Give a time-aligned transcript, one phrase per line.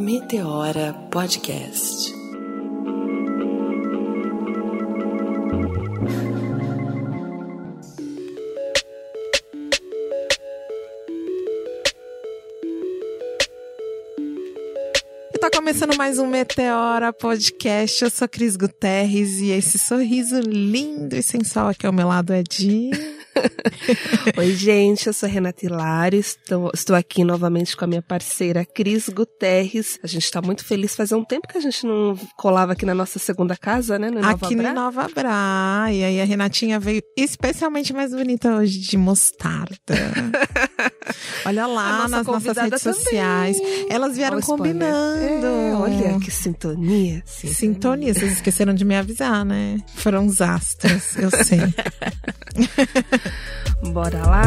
[0.00, 2.10] Meteora Podcast.
[15.38, 18.02] Tá começando mais um Meteora Podcast.
[18.02, 22.42] Eu sou Cris Guterres e esse sorriso lindo e sensual aqui ao meu lado é
[22.42, 22.88] de.
[24.36, 29.08] Oi, gente, eu sou Renata Hilário, estou, estou aqui novamente com a minha parceira Cris
[29.08, 29.98] Guterres.
[30.02, 32.94] A gente está muito feliz, fazia um tempo que a gente não colava aqui na
[32.94, 34.10] nossa segunda casa, né?
[34.10, 35.86] No aqui no Nova Bra.
[35.90, 39.78] E aí a Renatinha veio especialmente mais bonita hoje, de mostarda.
[41.44, 43.00] Olha lá nas nossas redes também.
[43.00, 43.56] sociais.
[43.88, 45.46] Elas vieram combinando.
[45.46, 47.22] É, olha que sintonia.
[47.24, 47.54] Sintonia.
[47.54, 48.14] sintonia.
[48.14, 49.78] Vocês esqueceram de me avisar, né?
[49.94, 51.60] Foram os astros, eu sei.
[53.92, 54.42] Bora lá?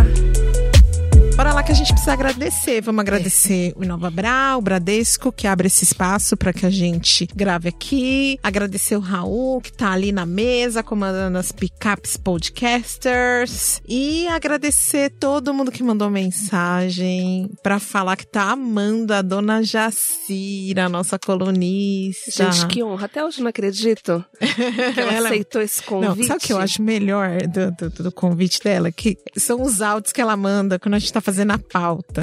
[1.44, 2.80] Bora lá que a gente precisa agradecer.
[2.80, 3.74] Vamos agradecer é.
[3.78, 8.40] o Inova Bra, o Bradesco, que abre esse espaço para que a gente grave aqui.
[8.42, 13.82] Agradecer o Raul, que tá ali na mesa, comandando as pickups podcasters.
[13.86, 20.88] E agradecer todo mundo que mandou mensagem para falar que tá amando a dona Jacira,
[20.88, 22.54] nossa colunista.
[22.54, 23.08] Gente, que honra.
[23.08, 25.28] Até hoje não acredito que ela, ela...
[25.28, 26.20] aceitou esse convite.
[26.20, 28.90] Não, sabe o que eu acho melhor do, do, do convite dela?
[28.94, 32.22] Que são os áudios que ela manda quando a gente tá fazendo a pauta.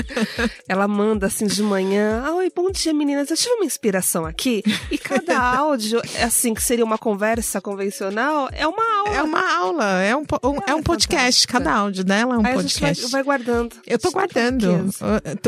[0.68, 4.62] Ela manda assim de manhã: Oi, bom dia meninas, eu tive uma inspiração aqui.
[4.90, 9.16] E cada áudio, assim, que seria uma conversa convencional, é uma aula.
[9.16, 11.46] É uma aula, é um, um é, é um podcast.
[11.46, 13.02] Cada áudio dela é um Aí podcast.
[13.02, 13.76] Vai, vai guardando.
[13.86, 14.66] Eu tô guardando.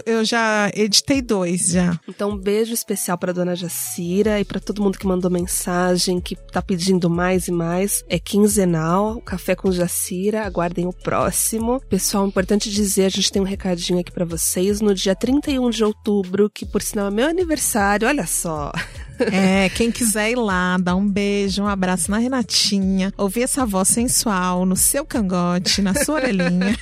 [0.04, 1.98] Eu, eu já editei dois já.
[2.08, 6.36] Então, um beijo especial pra dona Jacira e para todo mundo que mandou mensagem, que
[6.36, 8.04] tá pedindo mais e mais.
[8.08, 10.44] É quinzenal, Café com Jacira.
[10.44, 11.80] Aguardem o próximo.
[11.88, 14.80] Pessoal, importante dizer, a gente tem um recadinho aqui para vocês.
[14.80, 18.72] No dia 31 de outubro, que por sinal é meu aniversário, olha só.
[19.32, 23.88] É, quem quiser ir lá, dar um beijo, um abraço na Renatinha, ouvir essa voz
[23.88, 26.76] sensual no seu cangote, na sua orelhinha.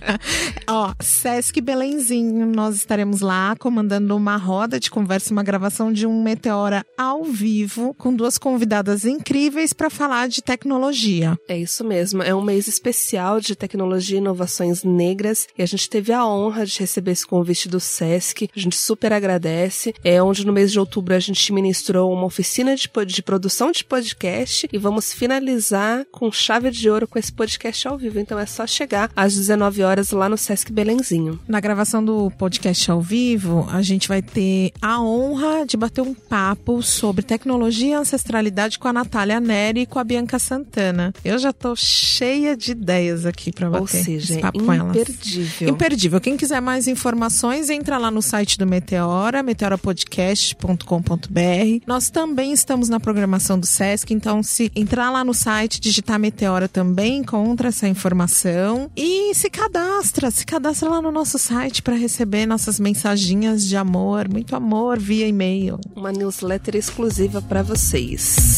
[0.68, 6.22] Ó, Sesc Belenzinho, nós estaremos lá comandando uma roda de conversa, uma gravação de um
[6.22, 11.38] Meteora ao vivo, com duas convidadas incríveis para falar de tecnologia.
[11.48, 15.88] É isso mesmo, é um mês especial de tecnologia e inovações negras e a gente
[15.88, 19.94] teve a honra de receber esse convite do Sesc, a gente super agradece.
[20.04, 23.70] É onde no mês de outubro a gente ministra ministrou uma oficina de, de produção
[23.70, 28.18] de podcast e vamos finalizar com chave de ouro com esse podcast ao vivo.
[28.18, 31.38] Então é só chegar às 19 horas lá no Sesc Belenzinho.
[31.46, 36.12] Na gravação do podcast ao vivo, a gente vai ter a honra de bater um
[36.12, 41.14] papo sobre tecnologia e ancestralidade com a Natália Neri e com a Bianca Santana.
[41.24, 44.96] Eu já tô cheia de ideias aqui para bater Ou seja, esse papo com elas.
[44.96, 45.68] imperdível.
[45.68, 46.20] Imperdível.
[46.20, 53.00] Quem quiser mais informações, entra lá no site do Meteora, meteorapodcast.com.br nós também estamos na
[53.00, 58.90] programação do SESC, então se entrar lá no site, digitar Meteora também encontra essa informação
[58.96, 64.28] e se cadastra, se cadastra lá no nosso site para receber nossas mensaginhas de amor,
[64.28, 65.78] muito amor via e-mail.
[65.94, 68.56] Uma newsletter exclusiva para vocês.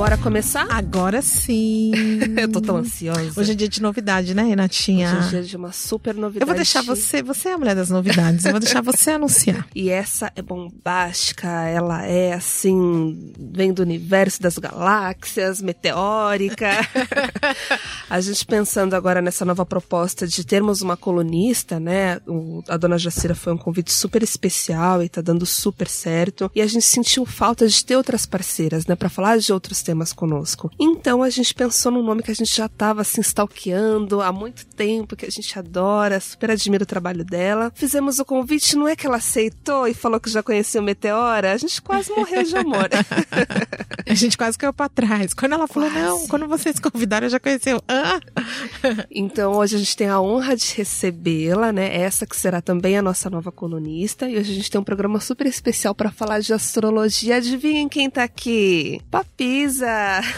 [0.00, 0.66] Bora começar?
[0.70, 1.92] Agora sim.
[2.40, 3.38] eu tô tão ansiosa.
[3.38, 5.14] Hoje é dia de novidade, né, Renatinha?
[5.14, 6.42] Hoje é dia de uma super novidade.
[6.42, 9.68] Eu vou deixar você, você é a mulher das novidades, eu vou deixar você anunciar.
[9.74, 16.70] E essa é bombástica, ela é assim, vem do universo das galáxias, meteórica.
[18.08, 22.22] a gente pensando agora nessa nova proposta de termos uma colunista, né?
[22.26, 26.50] O, a dona Jacira foi um convite super especial e tá dando super certo.
[26.54, 28.96] E a gente sentiu falta de ter outras parceiras, né?
[28.96, 30.70] Pra falar de outros temas conosco.
[30.78, 34.66] Então a gente pensou num nome que a gente já estava assim stalkeando há muito
[34.66, 37.72] tempo, que a gente adora, super admira o trabalho dela.
[37.74, 41.52] Fizemos o convite, não é que ela aceitou e falou que já conhecia o Meteora,
[41.52, 42.88] a gente quase morreu de amor.
[44.06, 45.34] a gente quase caiu para trás.
[45.34, 46.04] Quando ela falou, quase.
[46.04, 47.80] não, quando vocês convidaram, já conheceu.
[47.88, 48.20] Ah!
[49.10, 51.96] então hoje a gente tem a honra de recebê-la, né?
[51.96, 54.28] Essa que será também a nossa nova colunista.
[54.28, 57.36] E hoje a gente tem um programa super especial para falar de astrologia.
[57.36, 59.00] Adivinhem quem tá aqui?
[59.10, 59.79] Papisa!
[59.80, 60.20] Luísa!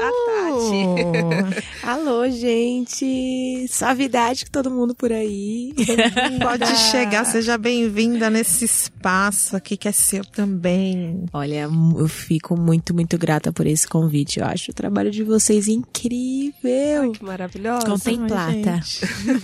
[0.00, 1.66] A Tati!
[1.82, 3.66] Alô, gente!
[3.68, 5.74] Suavidade que todo mundo por aí.
[6.40, 11.24] Pode chegar, seja bem-vinda nesse espaço aqui que é seu também.
[11.32, 11.68] Olha,
[11.98, 14.40] eu fico muito, muito grata por esse convite.
[14.40, 17.02] Eu acho o trabalho de vocês incrível.
[17.02, 17.86] Ai, que maravilhosa.
[17.86, 18.80] Contemplata.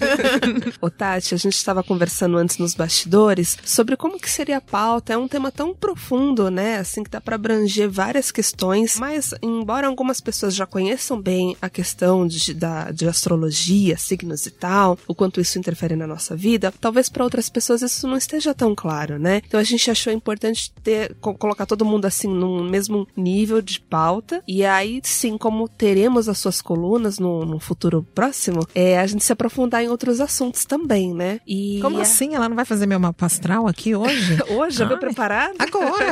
[0.81, 5.13] Ô, Tati, a gente estava conversando antes nos bastidores sobre como que seria a pauta.
[5.13, 6.79] É um tema tão profundo, né?
[6.79, 11.69] Assim, que dá para abranger várias questões, mas embora algumas pessoas já conheçam bem a
[11.69, 16.73] questão de, da, de astrologia, signos e tal, o quanto isso interfere na nossa vida,
[16.81, 19.43] talvez para outras pessoas isso não esteja tão claro, né?
[19.47, 24.43] Então a gente achou importante ter, colocar todo mundo assim num mesmo nível de pauta.
[24.47, 29.25] E aí, sim, como teremos as suas colunas no, no futuro próximo, é a gente
[29.25, 31.41] se aprofundar em outros assuntos também, né?
[31.47, 32.03] E como a...
[32.03, 32.35] assim?
[32.35, 34.39] Ela não vai fazer meu mapa astral aqui hoje?
[34.51, 34.79] hoje?
[34.79, 35.55] Já veio preparado?
[35.59, 36.07] Agora!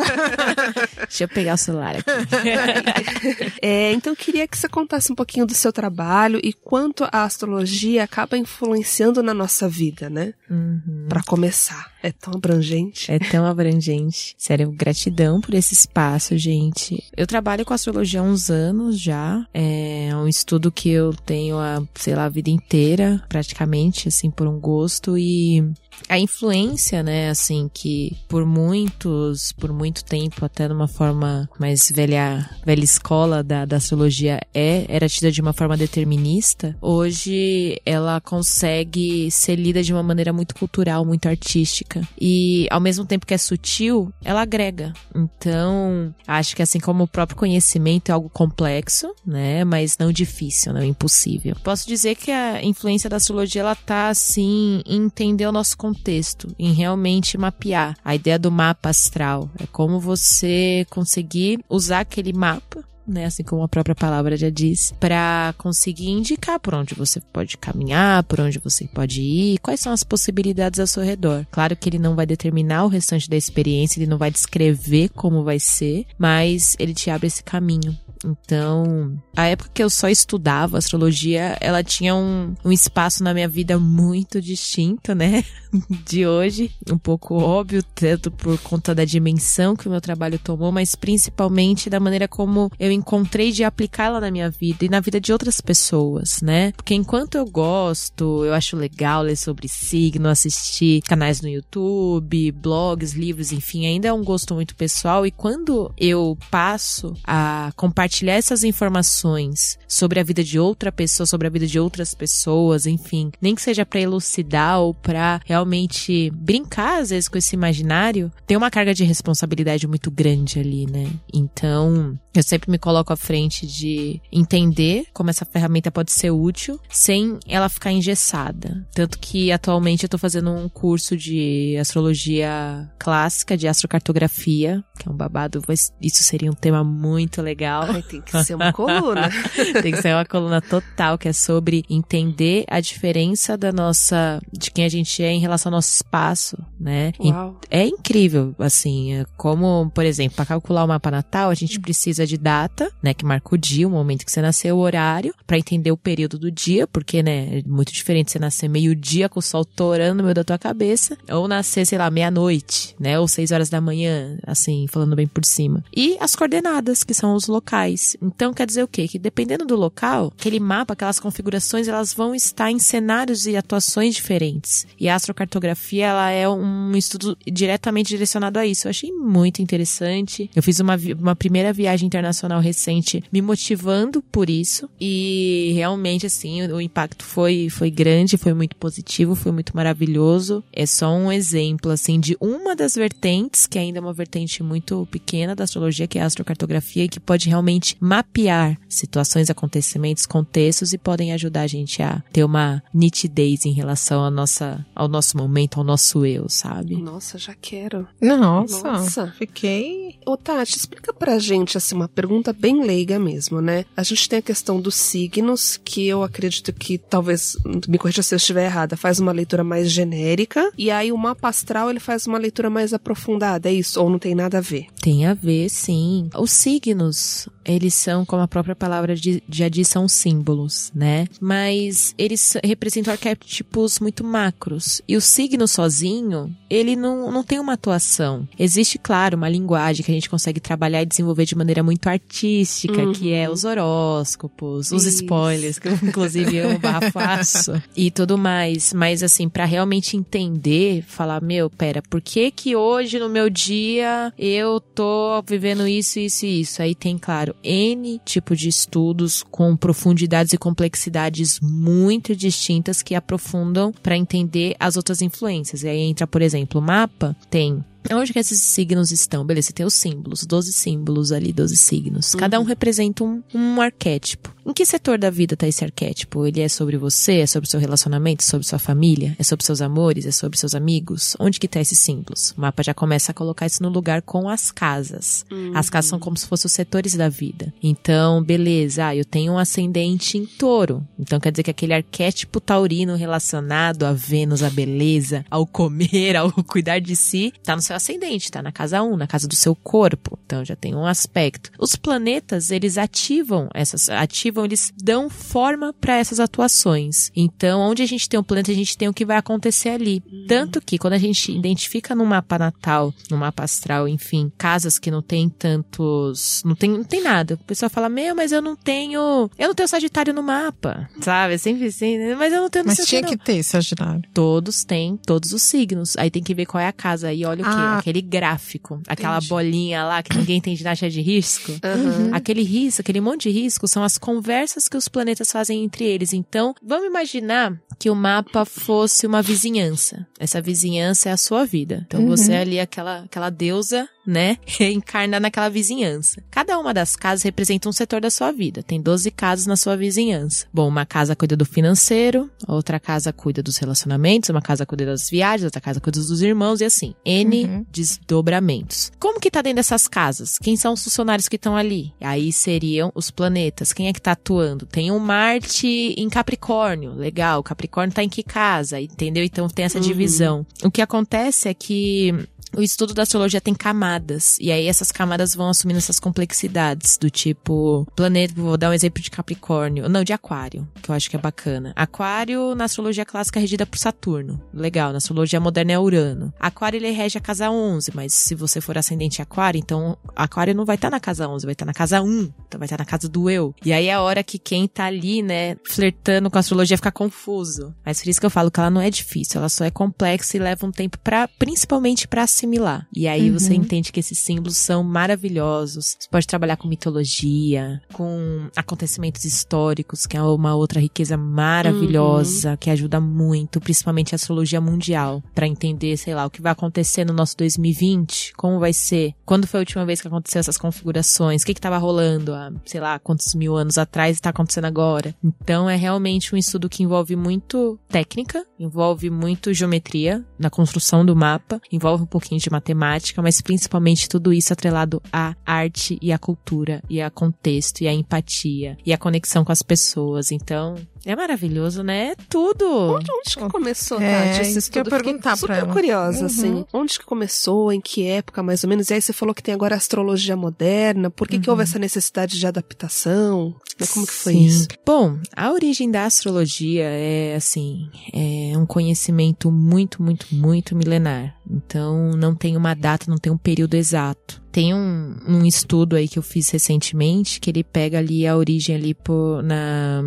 [1.08, 2.04] Deixa eu pegar o celular aqui.
[3.62, 7.24] é, então eu queria que você contasse um pouquinho do seu trabalho e quanto a
[7.24, 10.34] astrologia acaba influenciando na nossa vida, né?
[10.50, 11.06] Uhum.
[11.08, 11.92] Para começar.
[12.02, 13.10] É tão abrangente.
[13.10, 14.34] É tão abrangente.
[14.36, 17.02] Sério, gratidão por esse espaço, gente.
[17.16, 19.46] Eu trabalho com astrologia há uns anos já.
[19.54, 24.46] É um estudo que eu tenho a, sei lá, a vida inteira, praticamente, assim, por
[24.46, 25.16] um gosto.
[25.16, 25.64] E
[26.08, 32.48] a influência, né, assim, que por muitos, por muito tempo, até numa forma mais velha,
[32.64, 39.30] velha escola da, da astrologia é, era tida de uma forma determinista, hoje ela consegue
[39.30, 42.06] ser lida de uma maneira muito cultural, muito artística.
[42.20, 44.92] E ao mesmo tempo que é sutil, ela agrega.
[45.14, 50.72] Então, acho que assim como o próprio conhecimento é algo complexo, né, mas não difícil,
[50.72, 51.56] não impossível.
[51.62, 56.48] Posso dizer que a influência da astrologia, ela tá, assim, em entender o nosso contexto,
[56.58, 57.94] em realmente mapear.
[58.02, 63.62] A ideia do mapa astral é como você conseguir usar aquele mapa né, assim como
[63.62, 68.58] a própria palavra já diz, para conseguir indicar por onde você pode caminhar, por onde
[68.58, 71.46] você pode ir, quais são as possibilidades ao seu redor.
[71.50, 75.44] Claro que ele não vai determinar o restante da experiência, ele não vai descrever como
[75.44, 77.94] vai ser, mas ele te abre esse caminho.
[78.24, 83.48] Então, a época que eu só estudava astrologia, ela tinha um, um espaço na minha
[83.48, 85.44] vida muito distinto, né?
[86.06, 86.70] De hoje.
[86.90, 91.90] Um pouco óbvio, tanto por conta da dimensão que o meu trabalho tomou, mas principalmente
[91.90, 95.60] da maneira como eu encontrei de aplicá-la na minha vida e na vida de outras
[95.60, 96.72] pessoas, né?
[96.72, 103.12] Porque enquanto eu gosto, eu acho legal ler sobre signo, assistir canais no YouTube, blogs,
[103.12, 105.26] livros, enfim, ainda é um gosto muito pessoal.
[105.26, 111.26] E quando eu passo a compartilhar compartilhar essas informações sobre a vida de outra pessoa,
[111.26, 116.30] sobre a vida de outras pessoas, enfim, nem que seja para elucidar ou para realmente
[116.30, 121.10] brincar às vezes com esse imaginário, tem uma carga de responsabilidade muito grande ali, né?
[121.32, 126.78] Então, eu sempre me coloco à frente de entender como essa ferramenta pode ser útil
[126.88, 128.86] sem ela ficar engessada.
[128.92, 135.12] Tanto que atualmente eu tô fazendo um curso de astrologia clássica, de astrocartografia, que é
[135.12, 135.62] um babado,
[136.00, 137.84] isso seria um tema muito legal.
[137.88, 139.30] Ai, tem que ser uma coluna.
[139.82, 144.70] tem que ser uma coluna total, que é sobre entender a diferença da nossa, de
[144.70, 147.12] quem a gente é em relação ao nosso espaço, né?
[147.18, 147.60] Uau.
[147.70, 152.26] É incrível, assim, é como, por exemplo, para calcular o mapa natal, a gente precisa
[152.26, 155.58] de data, né, que marca o dia, o momento que você nasceu, o horário, para
[155.58, 159.42] entender o período do dia, porque, né, é muito diferente você nascer meio-dia com o
[159.42, 163.50] sol torando no meio da tua cabeça, ou nascer, sei lá, meia-noite, né, ou seis
[163.50, 165.84] horas da manhã, assim, falando bem por cima.
[165.94, 168.16] E as coordenadas, que são os locais locais.
[168.20, 169.06] Então quer dizer o quê?
[169.08, 174.14] Que dependendo do local, aquele mapa, aquelas configurações, elas vão estar em cenários e atuações
[174.14, 174.86] diferentes.
[174.98, 178.86] E a astrocartografia, ela é um estudo diretamente direcionado a isso.
[178.86, 180.50] Eu achei muito interessante.
[180.54, 184.88] Eu fiz uma, uma primeira viagem internacional recente me motivando por isso.
[185.00, 190.62] E realmente, assim, o, o impacto foi, foi grande, foi muito positivo, foi muito maravilhoso.
[190.72, 195.06] É só um exemplo, assim, de uma das vertentes, que ainda é uma vertente muito
[195.10, 200.26] pequena da astrologia, que é a astrocartografia, e que pode realmente realmente mapear situações, acontecimentos,
[200.26, 205.08] contextos e podem ajudar a gente a ter uma nitidez em relação à nossa, ao
[205.08, 206.96] nosso momento, ao nosso eu, sabe?
[206.96, 208.06] Nossa, já quero.
[208.20, 209.34] Nossa, Nossa.
[209.38, 210.16] fiquei.
[210.24, 213.84] Ô, Tati, explica pra gente, assim, uma pergunta bem leiga mesmo, né?
[213.96, 217.56] A gente tem a questão dos signos, que eu acredito que talvez,
[217.88, 221.48] me corrija se eu estiver errada, faz uma leitura mais genérica, e aí o mapa
[221.48, 224.00] astral ele faz uma leitura mais aprofundada, é isso?
[224.00, 224.86] Ou não tem nada a ver?
[225.00, 226.28] Tem a ver, sim.
[226.36, 229.14] Os signos, eles são, como a própria palavra
[229.48, 231.26] já diz, são símbolos, né?
[231.40, 235.00] Mas eles representam arquétipos muito macros.
[235.06, 238.48] E o signo sozinho, ele não, não tem uma atuação.
[238.58, 243.02] Existe, claro, uma linguagem que a gente consegue trabalhar e desenvolver de maneira muito artística,
[243.02, 243.12] uhum.
[243.12, 245.22] que é os horóscopos, os Isso.
[245.22, 246.80] spoilers, que eu inclusive eu
[247.12, 248.92] faço, e tudo mais.
[248.92, 254.32] Mas assim, para realmente entender, falar, meu, pera, por que que hoje no meu dia
[254.38, 256.82] eu tô vivendo isso, isso e isso?
[256.82, 263.92] Aí tem, claro, N tipo de estudos com profundidades e complexidades muito distintas que aprofundam
[264.02, 265.82] para entender as outras influências.
[265.82, 269.46] E aí entra, por exemplo, o mapa tem onde que esses signos estão?
[269.46, 272.34] Beleza, você tem os símbolos, 12 símbolos ali, 12 signos.
[272.34, 274.53] Cada um representa um, um arquétipo.
[274.66, 276.46] Em que setor da vida tá esse arquétipo?
[276.46, 277.40] Ele é sobre você?
[277.40, 278.42] É sobre o seu relacionamento?
[278.42, 279.36] É sobre sua família?
[279.38, 280.26] É sobre seus amores?
[280.26, 281.36] É sobre seus amigos?
[281.38, 282.52] Onde que tá esses símbolos?
[282.56, 285.44] O mapa já começa a colocar isso no lugar com as casas.
[285.74, 287.72] As casas são como se fossem os setores da vida.
[287.82, 291.06] Então, beleza, ah, eu tenho um ascendente em touro.
[291.18, 296.50] Então quer dizer que aquele arquétipo taurino relacionado a Vênus, a beleza, ao comer, ao
[296.64, 299.74] cuidar de si, tá no seu ascendente, tá na casa 1, na casa do seu
[299.74, 300.38] corpo.
[300.46, 301.70] Então já tem um aspecto.
[301.78, 307.30] Os planetas, eles ativam essas, ativam, eles dão forma para essas atuações.
[307.34, 310.22] Então, onde a gente tem um planeta, a gente tem o que vai acontecer ali.
[310.46, 315.10] Tanto que quando a gente identifica no mapa natal, no mapa astral, enfim, casas que
[315.10, 317.54] não tem tantos, não tem, não tem nada.
[317.54, 321.08] O pessoal fala: "Meu, mas eu não tenho, eu não tenho Sagitário no mapa".
[321.20, 321.56] Sabe?
[321.58, 322.34] Sempre assim, né?
[322.34, 323.28] mas eu não tenho Mas tinha não.
[323.28, 324.22] que ter, Sagitário.
[324.32, 326.16] Todos têm todos os signos.
[326.16, 327.28] Aí tem que ver qual é a casa.
[327.28, 327.70] Aí olha o quê?
[327.74, 327.98] Ah.
[327.98, 329.00] Aquele gráfico.
[329.06, 329.48] Aquela Entendi.
[329.48, 331.72] bolinha lá que ninguém tem ginástica de risco.
[331.82, 332.30] Aham.
[332.32, 334.43] Aquele risco, aquele monte de risco são as conversas
[334.90, 336.32] que os planetas fazem entre eles.
[336.32, 340.26] Então, vamos imaginar que o mapa fosse uma vizinhança.
[340.38, 342.04] Essa vizinhança é a sua vida.
[342.06, 344.56] Então, você é ali aquela, aquela deusa, né?
[344.80, 346.42] Encarna naquela vizinhança.
[346.50, 348.82] Cada uma das casas representa um setor da sua vida.
[348.82, 350.66] Tem 12 casas na sua vizinhança.
[350.72, 355.30] Bom, uma casa cuida do financeiro, outra casa cuida dos relacionamentos, uma casa cuida das
[355.30, 357.14] viagens, outra casa cuida dos irmãos e assim.
[357.24, 357.86] N Uhum.
[357.90, 359.12] desdobramentos.
[359.18, 360.58] Como que tá dentro dessas casas?
[360.58, 362.12] Quem são os funcionários que estão ali?
[362.20, 363.92] Aí seriam os planetas.
[363.92, 364.86] Quem é que tá atuando?
[364.86, 367.12] Tem um Marte em Capricórnio.
[367.14, 367.62] Legal.
[367.62, 369.00] Capricórnio tá em que casa?
[369.00, 369.42] Entendeu?
[369.42, 370.66] Então tem essa divisão.
[370.82, 372.34] O que acontece é que
[372.76, 374.56] o estudo da astrologia tem camadas.
[374.60, 377.16] E aí essas camadas vão assumindo essas complexidades.
[377.18, 380.08] Do tipo, planeta, vou dar um exemplo de Capricórnio.
[380.08, 381.92] Não, de Aquário, que eu acho que é bacana.
[381.96, 384.60] Aquário, na astrologia clássica, é regida por Saturno.
[384.72, 386.52] Legal, na astrologia moderna é Urano.
[386.58, 390.84] Aquário, ele rege a casa 11, mas se você for ascendente Aquário, então Aquário não
[390.84, 392.52] vai estar na casa 11, vai estar na casa 1.
[392.66, 393.74] Então vai estar na casa do eu.
[393.84, 397.12] E aí é a hora que quem tá ali, né, flertando com a astrologia fica
[397.12, 397.94] confuso.
[398.04, 400.56] Mas por isso que eu falo que ela não é difícil, ela só é complexa
[400.56, 403.06] e leva um tempo para principalmente pra assimilar.
[403.14, 406.16] E aí você entende que esses símbolos são maravilhosos.
[406.18, 412.90] Você pode trabalhar com mitologia, com acontecimentos históricos, que é uma outra riqueza maravilhosa que
[412.90, 417.32] ajuda muito, principalmente a astrologia mundial, Pra entender, sei lá, o que vai acontecer no
[417.32, 421.66] nosso 2020, como vai ser, quando foi a última vez que aconteceu essas configurações, o
[421.66, 425.34] que que tava rolando há, sei lá, quantos mil anos atrás e tá acontecendo agora.
[425.42, 431.36] Então é realmente um estudo que envolve muito técnica, envolve muito geometria na construção do
[431.36, 436.38] mapa, envolve um pouquinho de matemática, mas principalmente tudo isso atrelado à arte e à
[436.38, 440.52] cultura e a contexto e a empatia e a conexão com as pessoas.
[440.52, 442.28] Então, é maravilhoso, né?
[442.32, 442.86] É tudo.
[443.14, 445.92] Onde que começou, É, Tati, esse isso que eu perguntar pra super ela.
[445.92, 446.46] curiosa, Uhum.
[446.46, 446.84] assim.
[446.92, 449.10] Onde que começou, em que época, mais ou menos?
[449.10, 451.30] E aí você falou que tem agora a astrologia moderna.
[451.30, 453.74] Por que, que houve essa necessidade de adaptação?
[454.12, 454.64] Como que foi Sim.
[454.66, 454.88] isso?
[455.06, 461.54] Bom, a origem da astrologia é assim, é um conhecimento muito, muito, muito milenar.
[461.70, 464.63] Então, não tem uma data, não tem um período exato.
[464.74, 468.96] Tem um, um estudo aí que eu fiz recentemente que ele pega ali a origem
[468.96, 470.20] ali por, na,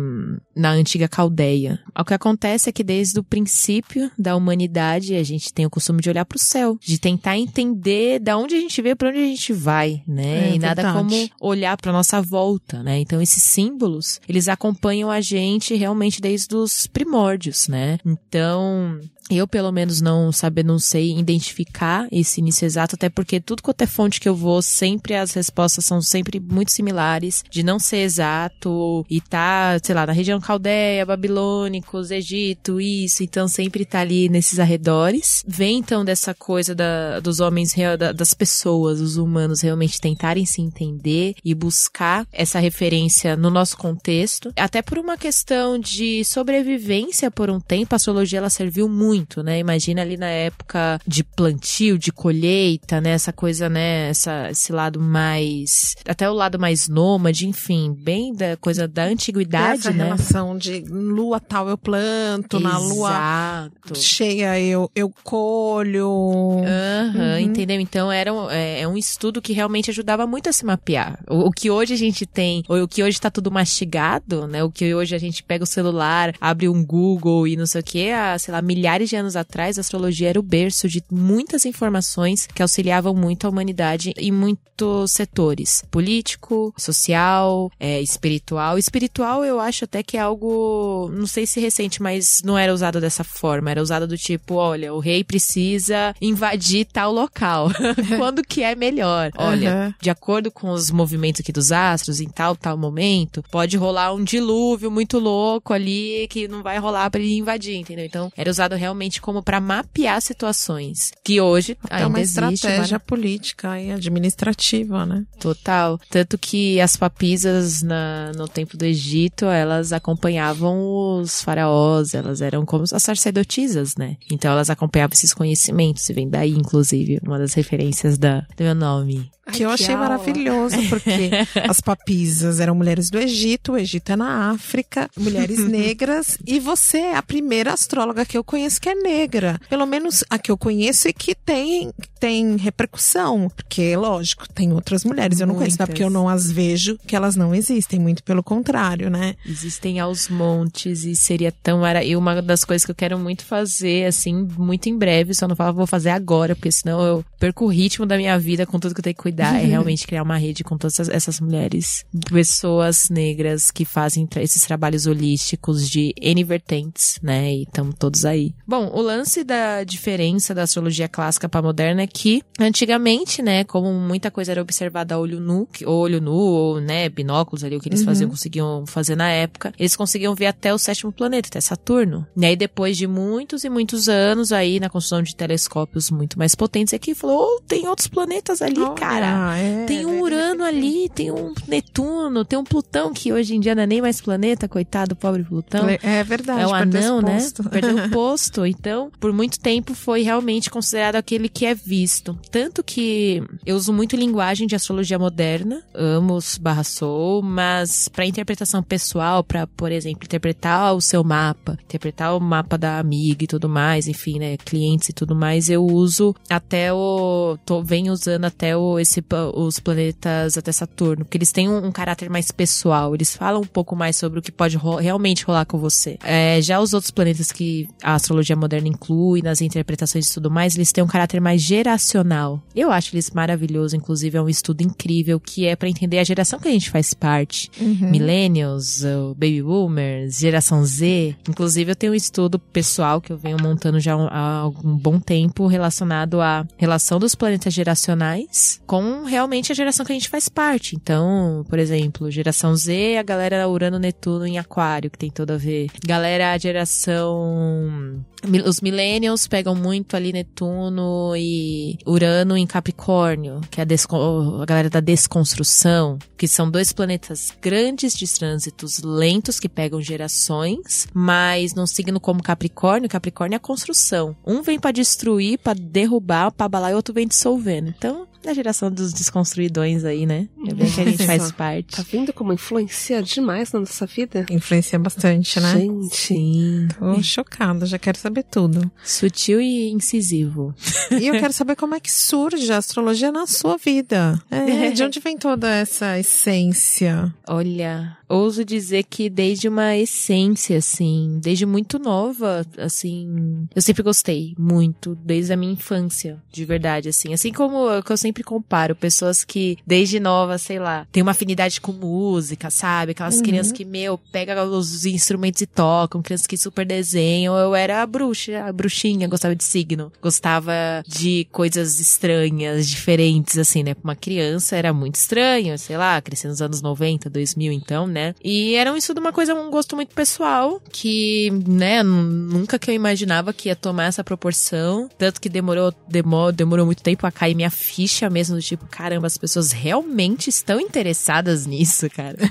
[0.56, 1.78] na antiga Caldeia.
[1.94, 6.00] O que acontece é que desde o princípio da humanidade a gente tem o costume
[6.00, 9.18] de olhar para o céu, de tentar entender da onde a gente veio, para onde
[9.18, 10.52] a gente vai, né?
[10.52, 10.96] É e nada verdade.
[10.96, 12.98] como olhar para nossa volta, né?
[13.00, 17.98] Então esses símbolos, eles acompanham a gente realmente desde os primórdios, né?
[18.02, 18.98] Então,
[19.30, 23.82] eu, pelo menos, não saber, não sei identificar esse início exato, até porque tudo quanto
[23.82, 27.98] é fonte que eu vou, sempre as respostas são sempre muito similares, de não ser
[27.98, 34.28] exato e tá, sei lá, na região caldeia, babilônicos, Egito, isso, então sempre tá ali
[34.28, 35.44] nesses arredores.
[35.46, 37.74] Vem então dessa coisa da, dos homens,
[38.14, 44.52] das pessoas, os humanos realmente tentarem se entender e buscar essa referência no nosso contexto,
[44.56, 49.58] até por uma questão de sobrevivência por um tempo, a astrologia ela serviu muito, né?
[49.58, 53.10] Imagina ali na época de plantio, de colheita, né?
[53.10, 54.08] Essa coisa, né?
[54.08, 59.80] Essa, esse lado mais, até o lado mais nômade, enfim, bem da coisa da antiguidade,
[59.80, 60.04] Essa né?
[60.04, 63.98] relação de lua tal eu planto, na lua Exato.
[63.98, 66.62] cheia eu, eu colho.
[66.64, 67.38] Aham, Uhum.
[67.38, 67.80] entendeu?
[67.80, 71.18] Então era um, é, é um estudo que realmente ajudava muito a se mapear.
[71.28, 74.62] O, o que hoje a gente tem, ou o que hoje tá tudo mastigado, né?
[74.64, 77.84] O que hoje a gente pega o celular, abre um Google e não sei o
[77.84, 81.64] que, há, sei lá, milhares de anos atrás, a astrologia era o berço de muitas
[81.64, 88.78] informações que auxiliavam muito a humanidade em muitos setores: político, social, é, espiritual.
[88.78, 93.00] Espiritual eu acho até que é algo, não sei se recente, mas não era usado
[93.00, 93.70] dessa forma.
[93.70, 97.70] Era usado do tipo, olha, o rei precisa invadir tal local.
[98.18, 99.30] Quando que é melhor?
[99.36, 99.94] Olha, Uhum.
[100.00, 104.22] de acordo com os movimentos aqui dos astros, em tal, tal momento, pode rolar um
[104.22, 108.04] dilúvio muito louco ali que não vai rolar pra ele invadir, entendeu?
[108.04, 113.80] Então, era usado realmente como pra mapear situações que hoje É ainda uma estratégia política
[113.80, 115.24] e administrativa, né?
[115.38, 116.00] Total.
[116.10, 122.64] Tanto que as papisas na, no tempo do Egito, elas acompanhavam os faraós, elas eram
[122.64, 124.16] como as sacerdotisas, né?
[124.30, 128.74] Então elas acompanhavam esses conhecimentos, e vem daí, inclusive, uma das referências da, do meu
[128.74, 129.30] nome.
[129.52, 130.08] Que eu Ai, que achei aula.
[130.08, 131.30] maravilhoso, porque
[131.68, 136.98] as papisas eram mulheres do Egito, o Egito é na África, mulheres negras, e você
[136.98, 139.58] é a primeira astróloga que eu conheço que é negra.
[139.68, 143.50] Pelo menos a que eu conheço e que tem, tem repercussão.
[143.54, 146.98] Porque, lógico, tem outras mulheres, eu não conheço, não é porque eu não as vejo
[147.06, 149.34] que elas não existem, muito pelo contrário, né?
[149.46, 152.04] Existem aos montes e seria tão mara...
[152.04, 155.56] E uma das coisas que eu quero muito fazer, assim, muito em breve, só não
[155.56, 158.94] falo vou fazer agora, porque senão eu perco o ritmo da minha vida com tudo
[158.94, 163.08] que eu tenho que cuidar, é realmente criar uma rede com todas essas- mulheres, pessoas
[163.10, 167.52] negras que fazem esses trabalhos holísticos de N vertentes, né?
[167.54, 168.54] E estamos todos aí.
[168.66, 173.92] Bom, o lance da diferença da astrologia clássica para moderna é que antigamente, né, como
[173.92, 177.80] muita coisa era observada a olho nu, que- olho nu ou, né, binóculos ali, o
[177.80, 181.60] que eles faziam, conseguiam fazer na época, eles conseguiam ver até o sétimo planeta, até
[181.60, 182.26] Saturno.
[182.36, 186.54] E aí depois de muitos e muitos anos aí na construção de telescópios muito mais
[186.54, 189.27] potentes, aqui falou, oh, tem outros planetas ali, cara.
[189.28, 193.54] Ah, é, Tem um é, Urano ali, tem um Netuno, tem um Plutão que hoje
[193.54, 195.88] em dia não é nem mais planeta, coitado, pobre Plutão.
[195.88, 196.62] É verdade.
[196.62, 197.36] É o perdeu esse anão, né?
[197.36, 197.64] posto.
[197.64, 198.66] Perdeu o posto.
[198.66, 202.38] Então, por muito tempo foi realmente considerado aquele que é visto.
[202.50, 208.26] Tanto que eu uso muito linguagem de astrologia moderna, amo os barra sou, mas para
[208.26, 213.46] interpretação pessoal, para, por exemplo, interpretar o seu mapa, interpretar o mapa da amiga e
[213.46, 218.44] tudo mais, enfim, né, clientes e tudo mais, eu uso até o tô venho usando
[218.44, 219.17] até o esse
[219.54, 223.66] os planetas até Saturno, porque eles têm um, um caráter mais pessoal, eles falam um
[223.66, 226.18] pouco mais sobre o que pode ro- realmente rolar com você.
[226.22, 230.74] É, já os outros planetas que a astrologia moderna inclui nas interpretações e tudo mais,
[230.74, 232.62] eles têm um caráter mais geracional.
[232.74, 236.58] Eu acho eles maravilhosos, inclusive é um estudo incrível que é para entender a geração
[236.58, 237.70] que a gente faz parte.
[238.18, 241.36] Millennials, o Baby Boomers, Geração Z.
[241.48, 245.66] Inclusive, eu tenho um estudo pessoal que eu venho montando já há algum bom tempo
[245.66, 250.96] relacionado à relação dos planetas geracionais com realmente a geração que a gente faz parte.
[250.96, 255.56] Então, por exemplo, geração Z, a galera Urano Netuno em Aquário, que tem tudo a
[255.56, 255.88] ver.
[256.06, 258.24] Galera, a geração
[258.64, 264.88] Os millennials pegam muito ali Netuno e Urano em Capricórnio, que é a, a galera
[264.88, 271.86] da desconstrução, que são dois planetas grandes de trânsitos lentos que pegam gerações, mas num
[271.86, 274.36] signo como Capricórnio, Capricórnio é a construção.
[274.46, 277.88] Um vem pra destruir, pra derrubar, pra abalar e outro vem dissolvendo.
[277.88, 278.54] Então, é a
[278.88, 280.48] geração dos desconstruidões aí, né?
[280.66, 281.96] É bem que a gente faz parte.
[281.96, 284.46] Tá vendo como influencia demais na nossa vida?
[284.50, 285.78] Influencia bastante, né?
[285.78, 286.16] Gente.
[286.16, 286.88] Sim.
[286.98, 288.90] Tô chocada, já quero saber tudo.
[289.04, 290.74] Sutil e incisivo.
[291.10, 294.40] E eu quero saber como é que surge a astrologia na sua vida.
[294.50, 297.32] É, de onde vem toda essa essência?
[297.46, 304.54] Olha, ouso dizer que desde uma essência, assim, desde muito nova, assim, eu sempre gostei
[304.58, 307.32] muito, desde a minha infância, de verdade, assim.
[307.32, 311.32] Assim como eu, que eu sempre comparo, pessoas que desde nova, sei lá, tem uma
[311.32, 313.12] afinidade com música, sabe?
[313.12, 317.56] Aquelas crianças que, meu, pegam os instrumentos e tocam, crianças que super desenham.
[317.56, 320.72] Eu era a bruxa, a bruxinha, gostava de signo, gostava
[321.06, 323.94] de coisas estranhas, diferentes, assim, né?
[323.94, 328.17] Pra uma criança era muito estranho, sei lá, cresci nos anos 90, 2000, então, né?
[328.42, 332.94] E era um estudo, uma coisa, um gosto muito pessoal, que, né, nunca que eu
[332.94, 337.54] imaginava que ia tomar essa proporção, tanto que demorou, demorou, demorou muito tempo a cair
[337.54, 342.36] minha ficha mesmo, do tipo, caramba, as pessoas realmente estão interessadas nisso, cara.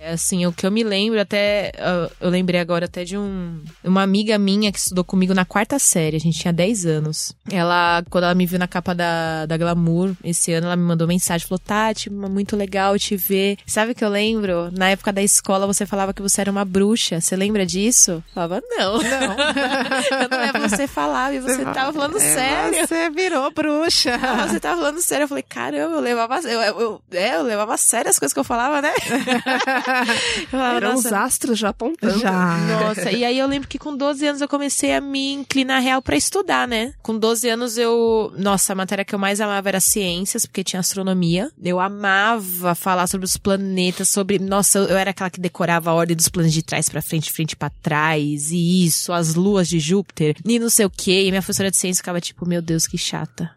[0.00, 1.72] É assim, o que eu me lembro até.
[1.78, 3.62] ah, Eu lembrei agora até de um.
[3.82, 7.32] Uma amiga minha que estudou comigo na quarta série, a gente tinha 10 anos.
[7.50, 11.08] Ela, quando ela me viu na capa da, da Glamour esse ano, ela me mandou
[11.08, 13.56] mensagem, falou: Tati, muito legal te ver.
[13.66, 14.70] Sabe o que eu lembro?
[14.72, 17.20] na época da escola você falava que você era uma bruxa.
[17.20, 18.12] Você lembra disso?
[18.12, 18.98] Eu falava, não.
[18.98, 19.02] Não.
[20.20, 22.86] Eu não é você falava e você tava falando É, sério.
[22.86, 24.18] Você virou bruxa.
[24.22, 25.24] Ah, Você tava falando sério.
[25.24, 28.38] Eu falei, caramba, eu levava, eu, eu, é, eu levava a sério as coisas que
[28.40, 28.92] eu falava, né?
[30.42, 32.18] Eu falava, Eram os astros já apontando.
[32.18, 32.56] Já.
[32.58, 36.00] Nossa, e aí eu lembro que com 12 anos eu comecei a me inclinar real
[36.02, 36.92] pra estudar, né?
[37.02, 38.32] Com 12 anos eu.
[38.36, 41.50] Nossa, a matéria que eu mais amava era ciências, porque tinha astronomia.
[41.62, 44.38] Eu amava falar sobre os planetas, sobre.
[44.38, 47.32] Nossa, eu, eu era aquela que decorava a ordem dos planetas de trás pra frente,
[47.32, 51.24] frente pra trás, e isso, as luas de Júpiter, e não sei o quê.
[51.24, 53.50] E minha professora de ciência ficava tipo, meu Deus, que chata.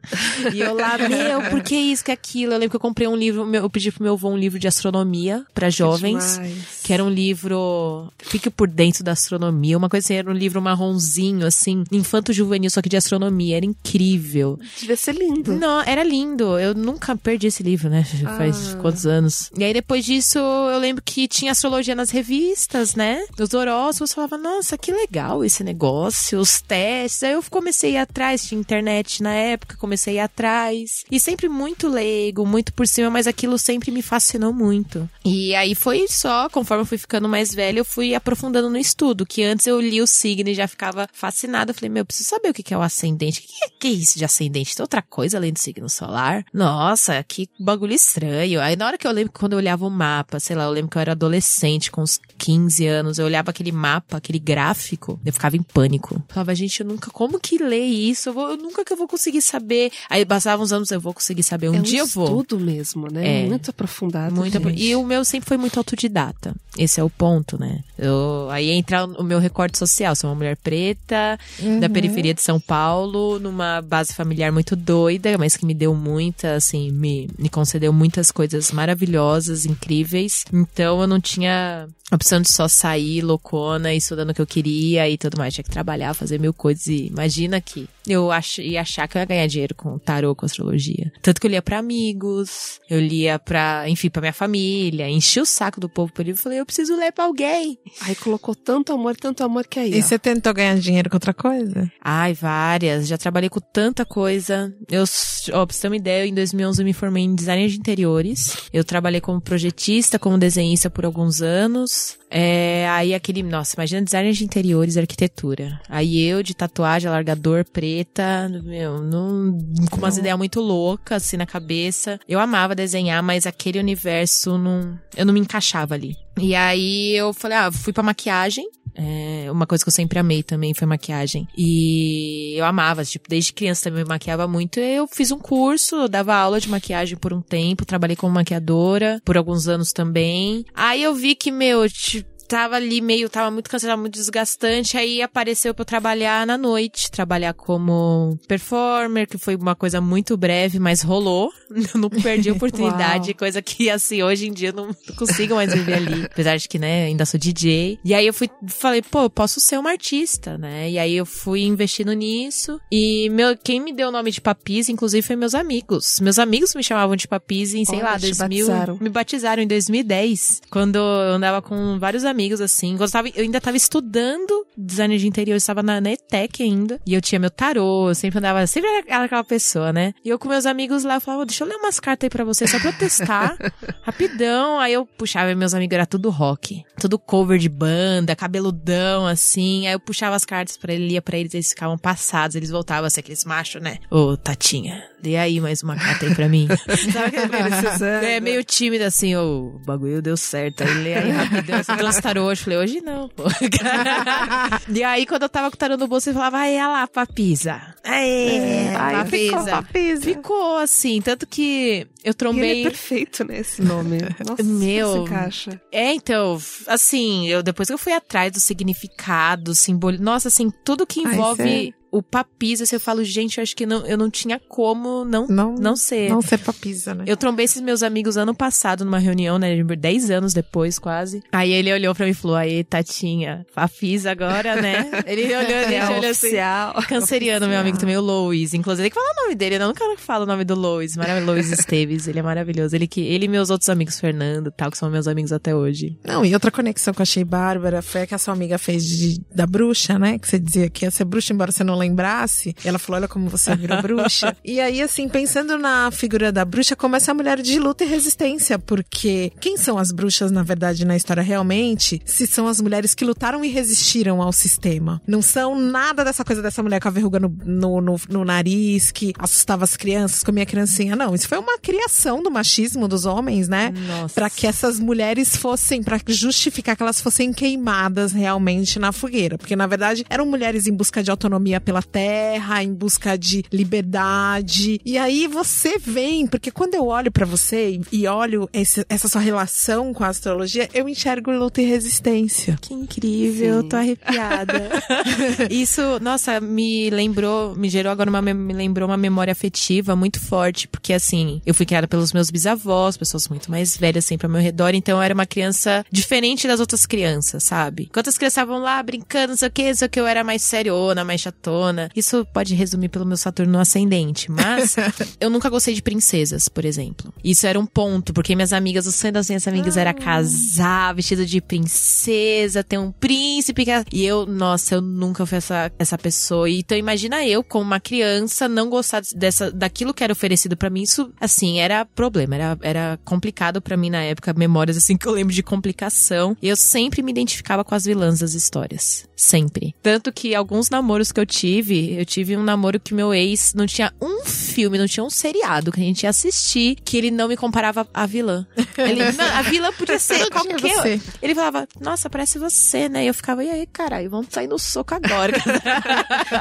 [0.54, 2.54] E eu lá, meu, por que isso, que aquilo?
[2.54, 4.60] Eu lembro que eu comprei um livro, meu- eu pedi pro meu avô um livro
[4.60, 6.34] de astronomia pra jovens.
[6.34, 6.80] Demais.
[6.84, 8.12] Que era um livro.
[8.20, 9.78] Fique por dentro da astronomia.
[9.78, 13.58] Uma coisa assim, era um livro marronzinho, assim, infanto-juvenil, só que de astronomia.
[13.58, 14.60] Era incrível.
[14.80, 15.54] Devia ser lindo.
[15.56, 16.58] Não, era lindo.
[16.60, 18.06] Eu nunca perdi esse livro, né?
[18.14, 18.78] Já Faz Ah.
[18.78, 19.50] quantos anos?
[19.58, 23.26] E aí, depois disso, eu lembro que tinha astrologia nas revistas, né?
[23.40, 24.14] Os horóscopos.
[24.14, 26.38] Falava, nossa, que legal esse negócio.
[26.38, 27.24] Os testes.
[27.24, 28.46] Aí eu comecei a ir atrás.
[28.46, 31.06] Tinha internet na época, comecei a ir atrás.
[31.10, 35.10] E sempre muito leigo, muito por cima, mas aquilo sempre me fascinou muito.
[35.24, 39.26] E aí foi só, conforme eu fui ficando mais velha, eu fui aprofundando no estudo.
[39.26, 41.72] Que antes eu li o signo e já ficava fascinada.
[41.72, 43.40] Eu falei, meu, eu preciso saber o que é o ascendente.
[43.40, 44.76] O que é, que é isso de ascendente?
[44.76, 46.44] Tem outra coisa além do signo solar?
[46.54, 48.60] Nossa, que bagulho estranho.
[48.60, 50.90] Aí na hora que eu lembro quando eu olhava o mapa, sei lá, eu lembro
[50.90, 55.32] que eu era adolescente, com uns 15 anos, eu olhava aquele mapa, aquele gráfico, eu
[55.34, 56.16] ficava em pânico.
[56.16, 58.30] Eu falava, gente, eu nunca, como que lê isso?
[58.30, 59.92] Eu, vou- eu nunca que eu vou conseguir saber.
[60.10, 61.70] Aí passavam uns anos, eu vou conseguir saber.
[61.70, 62.26] Um é um dia eu vou.
[62.26, 63.44] estudo mesmo, né?
[63.44, 63.46] É.
[63.48, 64.34] Muito aprofundado.
[64.36, 64.72] Muito apro-.
[64.72, 66.54] E o meu sempre foi muito autodidata.
[66.78, 67.84] Esse é o ponto, né?
[67.98, 70.16] Eu, aí entra o meu recorte social.
[70.16, 71.40] Sou uma mulher preta,
[71.80, 76.54] da periferia de São Paulo, numa base familiar muito doida, mas que me deu muita,
[76.56, 80.44] assim, me, me concedeu muitas coisas maravilhosas, incríveis.
[80.54, 85.10] Então eu não tinha opção de só sair loucona e estudando o que eu queria
[85.10, 85.54] e tudo mais.
[85.54, 86.88] Tinha que trabalhar, fazer mil coisas.
[86.88, 90.46] E imagina que eu ach, ia achar que eu ia ganhar dinheiro com tarô, com
[90.46, 91.12] astrologia.
[91.22, 95.46] Tanto que eu lia pra amigos, eu lia pra, enfim, pra minha família, enchi o
[95.46, 97.78] saco do povo por livro e falei, eu preciso ler pra alguém.
[98.02, 99.94] Aí colocou tanto amor, tanto amor que aí.
[99.94, 100.02] E ó.
[100.02, 101.92] você tentou ganhar dinheiro com outra coisa?
[102.02, 103.08] Ai, várias.
[103.08, 104.74] Já trabalhei com tanta coisa.
[104.90, 105.04] Eu,
[105.52, 108.56] ó, pra você ter uma ideia, em 2011 eu me formei em design de interiores.
[108.72, 112.18] Eu trabalhei como projetista, como desenhista por alguns anos.
[112.30, 115.80] É, aí aquele, nossa, imagina design de interiores e arquitetura.
[115.88, 119.58] Aí eu de tatuagem, alargador, preta, meu, não,
[119.90, 122.20] com umas ideias muito loucas assim na cabeça.
[122.28, 126.18] Eu amava desenhar, mas aquele universo não, eu não me encaixava ali.
[126.40, 128.70] E aí eu falei, ah, fui pra maquiagem.
[128.98, 131.48] É, uma coisa que eu sempre amei também foi maquiagem.
[131.56, 134.80] E eu amava, tipo, desde criança também me maquiava muito.
[134.80, 139.38] Eu fiz um curso, dava aula de maquiagem por um tempo, trabalhei como maquiadora por
[139.38, 140.66] alguns anos também.
[140.74, 144.98] Aí eu vi que, meu, tipo, tava ali meio, tava muito cansada, tava muito desgastante,
[144.98, 150.38] aí apareceu pra eu trabalhar na noite, trabalhar como performer, que foi uma coisa muito
[150.38, 151.52] breve, mas rolou.
[151.94, 155.74] Eu não perdi a oportunidade, coisa que, assim, hoje em dia eu não consigo mais
[155.74, 156.26] viver ali.
[156.32, 158.00] Apesar de que, né, ainda sou DJ.
[158.04, 160.90] E aí eu fui, falei, pô, eu posso ser uma artista, né?
[160.90, 162.80] E aí eu fui investindo nisso.
[162.92, 166.20] E meu, quem me deu o nome de Papis, inclusive, foi meus amigos.
[166.22, 168.68] Meus amigos me chamavam de Papis em, sei Olha, lá, te 2000.
[168.68, 168.98] batizaram.
[169.02, 172.98] Me batizaram em 2010, quando eu andava com vários amigos, assim.
[173.00, 177.00] Eu, tava, eu ainda tava estudando design de interior, eu estava na, na ETEC ainda.
[177.06, 180.14] E eu tinha meu tarô, eu sempre andava, sempre era aquela pessoa, né?
[180.24, 182.44] E eu com meus amigos lá, eu falava, deixa eu ler umas cartas aí pra
[182.44, 183.58] você, só pra eu testar.
[184.04, 184.80] Rapidão.
[184.80, 186.84] Aí eu puxava, meus amigos era tudo rock.
[187.00, 189.88] Tudo cover de banda, cabeludão, assim.
[189.88, 193.06] Aí eu puxava as cartas pra ele, lia pra eles, eles ficavam passados, eles voltavam
[193.06, 193.98] a ser aqueles machos, né?
[194.10, 196.68] Ô, Tatinha, dê aí mais uma carta aí pra mim.
[197.12, 198.24] Sabe Precisando.
[198.24, 200.82] é meio tímido assim, o bagulho deu certo.
[200.84, 202.64] Aí lê aí rapidão, você trouxe tarô hoje.
[202.64, 203.44] Falei, hoje não, pô.
[204.94, 207.08] e aí, quando eu tava com o tarô no bolso, ele falava, ai, olha lá,
[207.08, 207.82] papisa.
[208.04, 209.72] Aê, Aí ficou papisa.
[209.72, 210.22] papisa.
[210.22, 212.82] Ficou assim, tanto que eu E ele trombei.
[212.82, 214.18] é perfeito, né, esse nome.
[214.46, 215.12] Nossa, Meu.
[215.14, 215.82] se encaixa.
[215.92, 221.06] É, então, assim, eu depois que eu fui atrás do significado, simbolo, nossa, assim, tudo
[221.06, 224.18] que Ai, envolve cê- o papisa, assim, eu falo, gente, eu acho que não, eu
[224.18, 226.30] não tinha como não, Não, não ser.
[226.30, 227.24] Não ser papisa, né?
[227.28, 229.76] Eu trombei esses meus amigos ano passado numa reunião, né?
[229.84, 231.42] 10 anos depois, quase.
[231.52, 235.10] Aí ele olhou pra mim e falou: Aí, Tatinha, Fafis agora, né?
[235.28, 236.48] Ele olhou, ele É olhou assim.
[236.48, 236.94] oficial.
[237.08, 238.74] Canceriano, meu amigo também, o Lois.
[238.74, 239.76] Inclusive, tem que falar o nome dele.
[239.76, 241.16] Eu nunca falo o nome do Lois.
[241.16, 241.52] Maravilhoso.
[241.52, 242.28] Lois Esteves.
[242.28, 242.96] Ele é maravilhoso.
[242.96, 245.76] Ele, que, ele e meus outros amigos, Fernando e tal, que são meus amigos até
[245.76, 246.18] hoje.
[246.26, 249.06] Não, e outra conexão que eu achei bárbara foi a que a sua amiga fez
[249.06, 250.38] de, da bruxa, né?
[250.40, 252.76] Que você dizia que ia ser bruxa, embora você não lembrasse.
[252.84, 254.56] Ela falou: Olha como você virou bruxa.
[254.64, 258.80] e aí, assim, pensando na figura da bruxa como essa mulher de luta e resistência,
[258.80, 262.22] porque quem são as bruxas, na verdade, na história realmente?
[262.26, 265.22] Se são as mulheres que lutaram e resistiram ao sistema.
[265.28, 269.12] Não são nada dessa coisa dessa mulher com a verruga no, no, no, no nariz,
[269.12, 271.16] que assustava as crianças, comia criancinha.
[271.16, 273.94] Não, isso foi uma criação do machismo dos homens, né?
[274.08, 274.34] Nossa.
[274.34, 279.58] Pra que essas mulheres fossem, pra justificar que elas fossem queimadas realmente na fogueira.
[279.58, 285.00] Porque, na verdade, eram mulheres em busca de autonomia pela terra, em busca de liberdade.
[285.06, 289.40] E aí você vem, porque quando eu olho pra você e olho esse- essa sua
[289.40, 292.78] relação com a astrologia, eu enxergo luta e resistência.
[292.82, 294.90] Que incrível, tô arrepiada.
[295.72, 300.90] Isso, nossa, me lembrou, me gerou agora uma, me- lembrou uma memória afetiva muito forte,
[300.90, 304.62] porque assim, eu fui criada pelos meus bisavós, pessoas muito mais velhas sempre ao meu
[304.62, 308.08] redor, então eu era uma criança diferente das outras crianças, sabe?
[308.10, 310.28] Enquanto as crianças estavam lá brincando, não sei o que, não sei o que, eu
[310.28, 311.77] era mais seriona, mais chatona.
[312.16, 314.96] Isso pode resumir pelo meu Saturno no ascendente, mas
[315.40, 317.34] eu nunca gostei de princesas, por exemplo.
[317.44, 321.46] Isso era um ponto, porque minhas amigas, o sonho das minhas amigas era casar, vestida
[321.46, 323.86] de princesa, ter um príncipe.
[323.86, 326.70] que- E eu, nossa, eu nunca fui essa, essa pessoa.
[326.70, 331.02] Então imagina eu, como uma criança, não gostar dessa, daquilo que era oferecido pra mim.
[331.04, 334.54] Isso, assim, era problema, era, era complicado pra mim na época.
[334.54, 336.56] Memórias, assim, que eu lembro de complicação.
[336.62, 339.26] E eu sempre me identificava com as vilãs das histórias.
[339.36, 339.96] Sempre.
[340.02, 343.86] Tanto que alguns namoros que eu tive, eu tive um namoro que meu ex não
[343.86, 347.48] tinha um filme, não tinha um seriado que a gente ia assistir que ele não
[347.48, 348.66] me comparava à vilã.
[348.98, 350.80] Ele, não, a vilã podia ser qualquer.
[350.80, 351.22] você.
[351.42, 353.24] Ele falava, nossa, parece você, né?
[353.24, 355.54] E eu ficava, e aí, caralho, vamos sair no soco agora.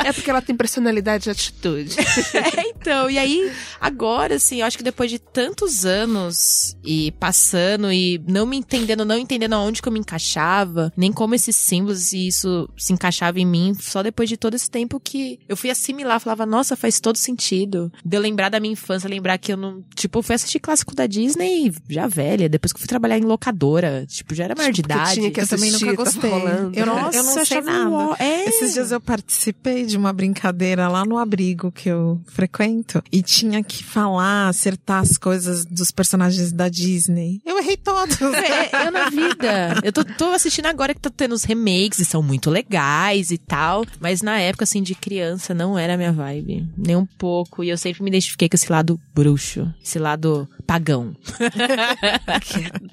[0.05, 1.97] É porque ela tem personalidade e atitude.
[2.35, 7.93] É, então, e aí, agora, assim, eu acho que depois de tantos anos e passando
[7.93, 12.13] e não me entendendo, não entendendo aonde que eu me encaixava, nem como esses símbolos
[12.13, 15.71] e isso se encaixava em mim, só depois de todo esse tempo que eu fui
[15.71, 17.93] assimilar, falava, nossa, faz todo sentido.
[18.05, 20.95] De eu lembrar da minha infância, lembrar que eu não, tipo, eu fui assistir clássico
[20.95, 24.71] da Disney já velha, depois que eu fui trabalhar em locadora, tipo, já era maior
[24.73, 25.15] de Tipo, que idade.
[25.15, 26.31] tinha que Eu também assistir, nunca gostei.
[26.31, 26.79] rolando.
[26.79, 27.89] Eu não, Nossa, eu não sei nada.
[27.91, 28.17] uó.
[28.19, 28.45] É.
[28.49, 32.76] Esses dias eu participei de uma brincadeira lá no abrigo que eu frequento
[33.13, 37.41] e tinha que falar, acertar as coisas dos personagens da Disney.
[37.45, 38.17] Eu errei todos.
[38.47, 39.81] É, eu na vida.
[39.83, 43.39] Eu tô, tô assistindo agora que tá tendo os remakes e são muito legais e
[43.39, 43.85] tal.
[43.99, 46.69] Mas na época, assim, de criança, não era a minha vibe.
[46.77, 47.65] Nem um pouco.
[47.65, 49.73] E eu sempre me identifiquei com esse lado bruxo.
[49.83, 51.17] Esse lado pagão.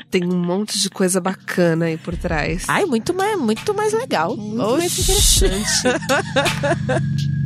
[0.10, 2.64] Tem um monte de coisa bacana aí por trás.
[2.68, 4.36] Ai, muito mais, muito mais legal.
[4.36, 5.84] Muito mais interessante.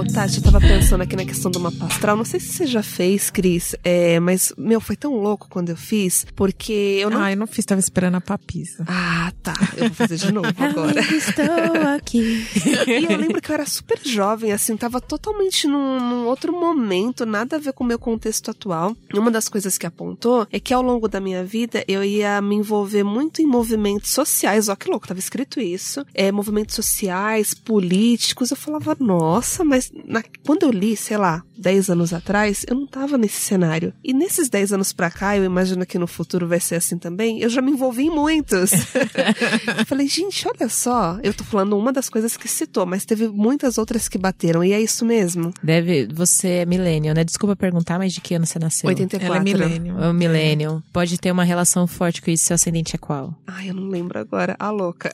[0.00, 2.16] Ô, Tati, eu tava pensando aqui na questão do mapa astral.
[2.16, 5.76] Não sei se você já fez, Cris, é, mas, meu, foi tão louco quando eu
[5.76, 7.20] fiz, porque eu não.
[7.20, 8.82] Ah, eu não fiz, tava esperando a papisa.
[8.88, 9.52] Ah, tá.
[9.76, 10.98] Eu vou fazer de novo agora.
[11.00, 12.46] Estou aqui.
[12.90, 17.26] E eu lembro que eu era super jovem, assim, tava totalmente num, num outro momento,
[17.26, 18.96] nada a ver com o meu contexto atual.
[19.12, 22.40] E uma das coisas que apontou é que ao longo da minha vida eu ia
[22.40, 24.68] me envolver muito em movimentos sociais.
[24.68, 26.06] Ó, que louco, tava escrito isso.
[26.14, 28.50] É, movimentos sociais, políticos.
[28.50, 32.86] Eu falava, nossa, mas na- quando eu li, sei lá, 10 anos atrás, eu não
[32.86, 33.92] tava nesse cenário.
[34.02, 37.40] E nesses 10 anos pra cá, eu imagino que no futuro vai ser assim também,
[37.40, 38.70] eu já me envolvi em muitos.
[39.78, 43.28] eu falei, gente, olha só, eu tô falando uma das coisas que citou, mas teve
[43.28, 45.52] muitas outras que bateram, e é isso mesmo.
[45.62, 47.24] Deve, você é millennial, né?
[47.24, 48.88] Desculpa perguntar, mas de que ano você nasceu?
[48.88, 49.26] 84.
[49.26, 49.98] Ela é milênio.
[50.00, 50.82] É o millennial.
[50.92, 53.34] Pode ter uma relação forte com isso, seu ascendente é qual?
[53.46, 54.56] Ai, eu não lembro agora.
[54.58, 55.12] A louca.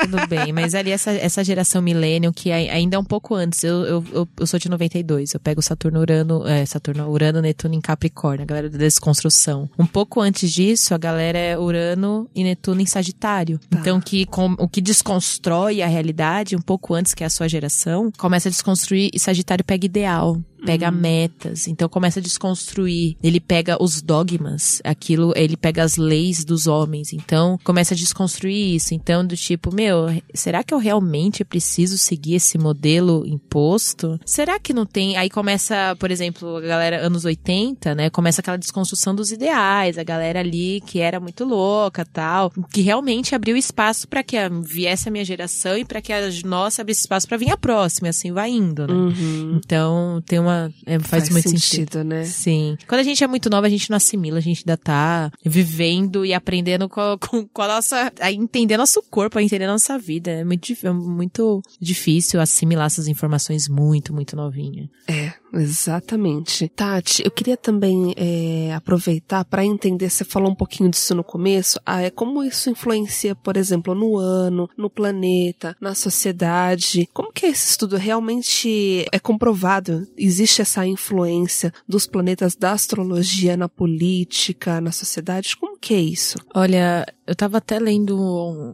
[0.00, 3.62] Tudo bem, mas ali essa, essa geração millennial, que ai- ainda é um pouco antes,
[3.62, 7.74] eu, eu, eu, eu sou de 92, eu pego Saturno, Urano, é, Saturno, Urano, Netuno
[7.74, 9.68] em Capricórnio, a galera da desconstrução.
[9.78, 13.58] Um pouco antes disso, a galera é Urano e Netuno em Sagitário.
[13.72, 17.48] Então, que com- o que desconstrói a realidade, um pouco antes que é a sua
[17.48, 20.38] geração, começa a desconstruir e Sagitário pega ideal.
[20.64, 23.16] Pega metas, então começa a desconstruir.
[23.22, 28.76] Ele pega os dogmas, aquilo, ele pega as leis dos homens, então começa a desconstruir
[28.76, 28.94] isso.
[28.94, 34.18] Então, do tipo, meu, será que eu realmente preciso seguir esse modelo imposto?
[34.24, 35.16] Será que não tem?
[35.16, 38.10] Aí começa, por exemplo, a galera anos 80, né?
[38.10, 43.34] Começa aquela desconstrução dos ideais, a galera ali que era muito louca, tal, que realmente
[43.34, 47.26] abriu espaço para que viesse a minha geração e para que a nossa abrisse espaço
[47.26, 48.92] para vir a próxima, e assim vai indo, né?
[48.92, 49.60] Uhum.
[49.64, 50.51] Então, tem uma
[50.86, 52.04] é, faz, Faz muito sentido, sentido.
[52.04, 52.24] né?
[52.24, 52.76] Sim.
[52.86, 56.24] Quando a gente é muito nova, a gente não assimila, a gente ainda tá vivendo
[56.24, 58.12] e aprendendo com, com, com a nossa.
[58.20, 60.30] a entender nosso corpo, a entender a nossa vida.
[60.30, 64.88] É muito, é muito difícil assimilar essas informações muito, muito novinha.
[65.08, 66.68] É, exatamente.
[66.68, 71.80] Tati, eu queria também é, aproveitar para entender, você falou um pouquinho disso no começo,
[71.84, 77.08] ah, é como isso influencia, por exemplo, no ano, no planeta, na sociedade.
[77.12, 80.06] Como que esse estudo realmente é comprovado?
[80.16, 85.56] Existe essa influência dos planetas da astrologia na política, na sociedade?
[85.56, 86.38] Como que é isso?
[86.54, 88.16] Olha, eu tava até lendo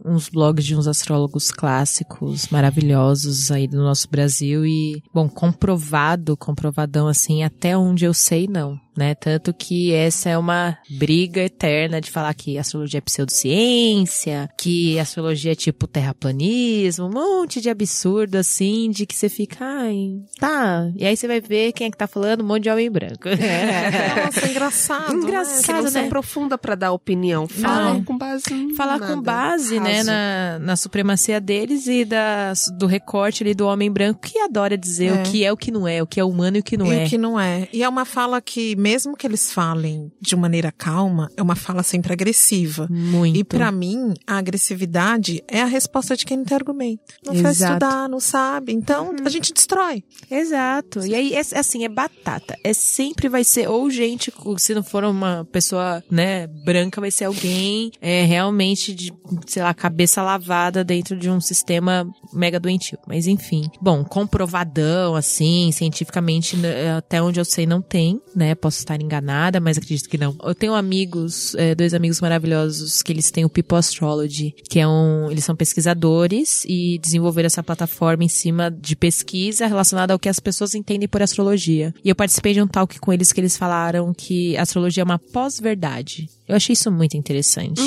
[0.05, 7.07] uns blogs de uns astrólogos clássicos maravilhosos aí do nosso Brasil e, bom, comprovado, comprovadão
[7.07, 8.79] assim, até onde eu sei, não.
[8.97, 9.15] Né?
[9.15, 15.53] Tanto que essa é uma briga eterna de falar que astrologia é pseudociência, que astrologia
[15.53, 20.91] é tipo terraplanismo, um monte de absurdo assim, de que você fica, ai, tá.
[20.97, 23.29] E aí você vai ver quem é que tá falando, um monte de homem branco.
[23.29, 25.13] Nossa, engraçado.
[25.13, 25.23] né?
[25.23, 26.05] Engraçado, Que não se né?
[26.07, 27.47] aprofunda para dar opinião.
[27.47, 28.03] Fala Não.
[28.03, 29.13] com base falar nada.
[29.13, 30.05] com base, né, Raso.
[30.07, 35.07] na, na supremacia deles e da, do recorte ali do homem branco que adora dizer
[35.07, 35.13] É.
[35.13, 36.91] o que é o que não é, o que é humano e o que não
[36.93, 37.05] e é.
[37.05, 37.67] o que não é.
[37.73, 41.83] E é uma fala que, mesmo que eles falem de maneira calma, é uma fala
[41.83, 42.87] sempre agressiva.
[42.89, 43.37] Muito.
[43.37, 47.01] E pra mim, a agressividade é a resposta de quem não tem argumento.
[47.25, 47.73] Não Exato.
[47.73, 48.73] estudar, não sabe.
[48.73, 50.03] Então, a gente destrói.
[50.29, 51.05] Exato.
[51.05, 52.57] E aí, é, é assim, é batata.
[52.63, 57.25] É sempre vai ser, ou gente, se não for uma pessoa, né, branca, vai ser
[57.25, 59.13] alguém é, realmente de,
[59.45, 62.97] sei lá, cabeça lavada dentro de um sistema mega doentio.
[63.07, 63.69] Mas enfim.
[63.81, 68.55] Bom, comprovadão, assim, cientificamente, né, até onde eu sei, não tem, né?
[68.55, 70.35] Posso estar enganada, mas acredito que não.
[70.43, 74.87] Eu tenho amigos, é, dois amigos maravilhosos, que eles têm o People Astrology, que é
[74.87, 75.29] um.
[75.29, 80.39] Eles são pesquisadores e desenvolveram essa plataforma em cima de pesquisa relacionada ao que as
[80.39, 81.93] pessoas entendem por astrologia.
[82.03, 85.19] E eu participei de um talk com eles que eles falaram que astrologia é uma
[85.19, 86.29] pós-verdade.
[86.47, 87.81] Eu achei isso muito interessante.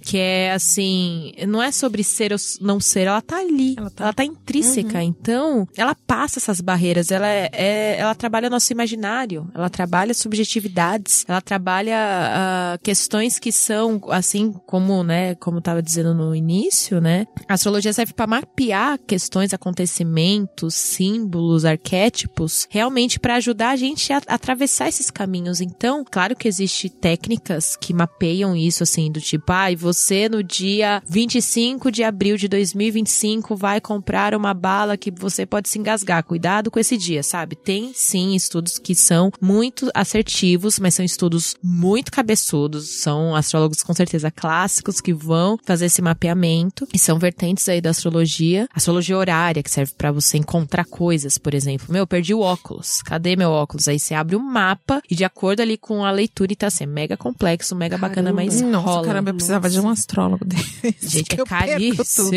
[0.00, 3.74] Que é assim, não é sobre ser ou não ser, ela tá ali.
[3.96, 5.02] Ela tá, intrínseca.
[5.02, 7.10] Então, ela passa essas barreiras.
[7.10, 9.50] Ela é, é- ela trabalha nosso imaginário.
[9.54, 11.24] Ela trabalha subjetividades.
[11.26, 17.00] Ela trabalha ah, questões que são, assim, como, né, como eu tava dizendo no início,
[17.00, 17.26] né?
[17.48, 24.20] A astrologia serve para mapear questões, acontecimentos, símbolos, arquétipos, realmente para ajudar a gente a,
[24.26, 25.60] a atravessar esses caminhos.
[25.60, 31.02] Então, claro que existe técnicas que mapeiam isso, assim, do tipo, ai, você no dia
[31.08, 36.24] 25 de abril de 2025 vai comprar uma bala que você pode se engasgar.
[36.24, 37.56] Cuidado com esse dia, sabe?
[37.56, 43.00] Tem sim estudos que são muito assertivos, mas são estudos muito cabeçudos.
[43.00, 47.90] São astrólogos com certeza clássicos que vão fazer esse mapeamento e são vertentes aí da
[47.90, 48.68] astrologia.
[48.74, 51.86] Astrologia horária, que serve pra você encontrar coisas, por exemplo.
[51.90, 53.02] Meu, eu perdi o óculos.
[53.02, 53.88] Cadê meu óculos?
[53.88, 56.86] Aí você abre o mapa e de acordo ali com a leitura e tá assim,
[56.86, 59.06] mega complexo, mega bacana, mas Nossa, rola.
[59.06, 61.08] caramba, eu precisava de um astrólogo desse.
[61.08, 62.30] Gente, é caríssimo.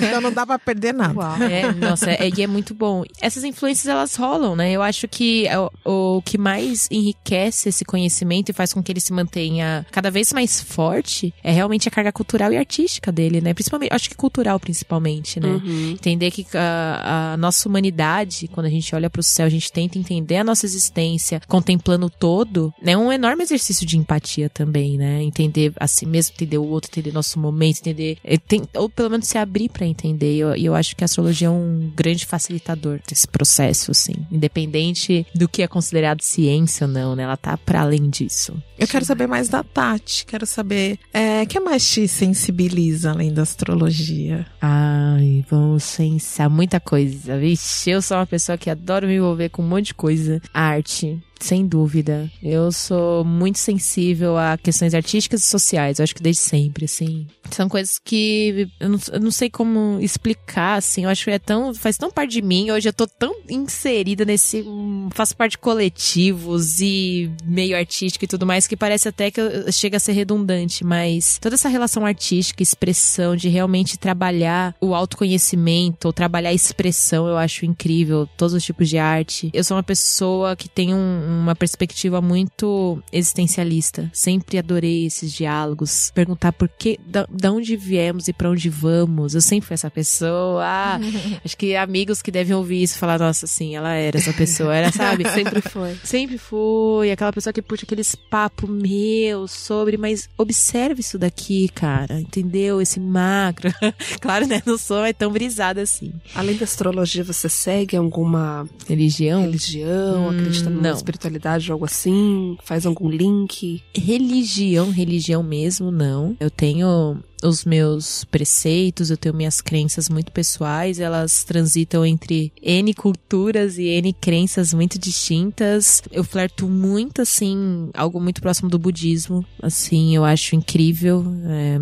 [0.00, 1.44] Então não dá pra perder nada.
[1.44, 3.04] É, nossa, é, e é muito bom.
[3.20, 4.72] Essas influências, elas rolam, né?
[4.72, 5.46] Eu acho que
[5.84, 10.10] o, o que mais enriquece esse conhecimento e faz com que ele se mantenha cada
[10.10, 13.54] vez mais forte é realmente a carga cultural e artística dele, né?
[13.54, 15.48] Principalmente, acho que cultural principalmente, né?
[15.48, 15.90] Uhum.
[15.92, 19.98] Entender que a, a nossa humanidade, quando a gente olha pro céu, a gente tenta
[19.98, 24.59] entender a nossa existência contemplando o todo, é um enorme exercício de empatia também,
[24.98, 25.22] né?
[25.22, 28.18] Entender a si mesmo, entender o outro, entender nosso momento, entender.
[28.24, 30.34] eh, tem- ou pelo menos se abrir pra entender.
[30.34, 34.14] E eu, eu acho que a astrologia é um grande facilitador desse processo, assim.
[34.30, 37.22] Independente do que é considerado ciência ou não, né?
[37.22, 38.54] Ela tá pra além disso.
[38.78, 40.24] Eu quero saber mais da Tati.
[40.26, 40.98] Quero saber
[41.42, 44.46] o que mais te sensibiliza além da astrologia.
[44.60, 47.38] Ai, vamos pensar muita coisa.
[47.38, 50.40] Vixe, eu sou uma pessoa que adoro me envolver com um monte de coisa.
[50.52, 51.18] Arte.
[51.40, 52.30] Sem dúvida.
[52.42, 55.98] Eu sou muito sensível a questões artísticas e sociais.
[55.98, 57.26] Eu acho que desde sempre, assim.
[57.50, 61.04] São coisas que eu não, eu não sei como explicar, assim.
[61.04, 61.74] Eu acho que é tão.
[61.74, 62.70] faz tão parte de mim.
[62.70, 64.64] Hoje eu tô tão inserida nesse.
[65.12, 69.72] faço parte de coletivos e meio artístico e tudo mais que parece até que eu-
[69.72, 70.84] chega a ser redundante.
[70.84, 77.26] Mas toda essa relação artística, expressão, de realmente trabalhar o autoconhecimento ou trabalhar a expressão,
[77.26, 78.28] eu acho incrível.
[78.36, 79.50] Todos os tipos de arte.
[79.52, 80.98] Eu sou uma pessoa que tem um,
[81.30, 84.10] uma perspectiva muito existencialista.
[84.12, 89.34] Sempre adorei esses diálogos, perguntar por que, da, da onde viemos e para onde vamos.
[89.34, 90.62] Eu sempre fui essa pessoa.
[90.64, 91.00] Ah,
[91.44, 94.92] acho que amigos que devem ouvir isso falar, nossa, sim, ela era essa pessoa, era,
[94.92, 95.28] sabe?
[95.30, 95.96] Sempre foi.
[96.02, 97.10] Sempre fui.
[97.10, 102.20] Aquela pessoa que puxa aqueles papo meu sobre, mas observe isso daqui, cara.
[102.20, 102.80] Entendeu?
[102.80, 103.72] Esse macro.
[104.20, 104.62] claro, né?
[104.66, 106.12] Não sou é tão brisada assim.
[106.34, 109.42] Além da astrologia, você segue alguma Religião?
[109.42, 110.26] religião?
[110.26, 110.90] Hum, acredita numa não.
[111.20, 112.56] Espiritualidade algo assim?
[112.64, 113.82] Faz algum link?
[113.94, 116.36] Religião, religião mesmo, não.
[116.40, 122.92] Eu tenho os meus preceitos, eu tenho minhas crenças muito pessoais, elas transitam entre N
[122.94, 126.02] culturas e N crenças muito distintas.
[126.10, 131.78] Eu flerto muito, assim, algo muito próximo do budismo, assim, eu acho incrível, é,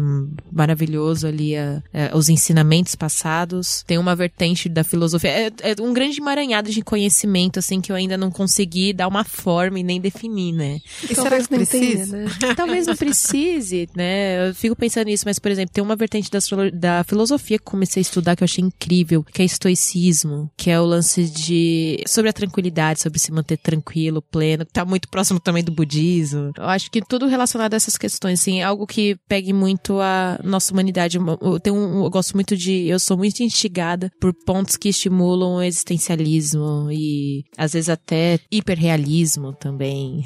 [0.51, 3.83] maravilhoso ali a- é, os ensinamentos passados.
[3.87, 7.97] Tem uma vertente da filosofia, é, é um grande emaranhado de conhecimento, assim, que eu
[7.97, 10.81] ainda não consegui dar uma forma e nem definir, né?
[11.04, 12.17] E será Talvez que nem tenha, precisa?
[12.17, 12.54] né?
[12.56, 14.48] Talvez não precise, né?
[14.48, 16.38] Eu fico pensando nisso, mas, por exemplo, tem uma vertente da,
[16.73, 20.81] da filosofia que comecei a estudar que eu achei incrível, que é estoicismo, que é
[20.81, 22.03] o lance de.
[22.07, 26.51] sobre a tranquilidade, sobre se manter tranquilo, pleno, que tá muito próximo também do budismo.
[26.57, 30.38] Eu acho que tudo relacionado a essas questões, assim, é algo que pegue muito a
[30.44, 31.19] nossa humanidade.
[31.19, 32.87] Eu, tenho um- eu gosto muito de.
[32.87, 39.53] Eu sou muito instigada por pontos que estimulam o existencialismo e, às vezes, até hiperrealismo
[39.53, 40.25] também.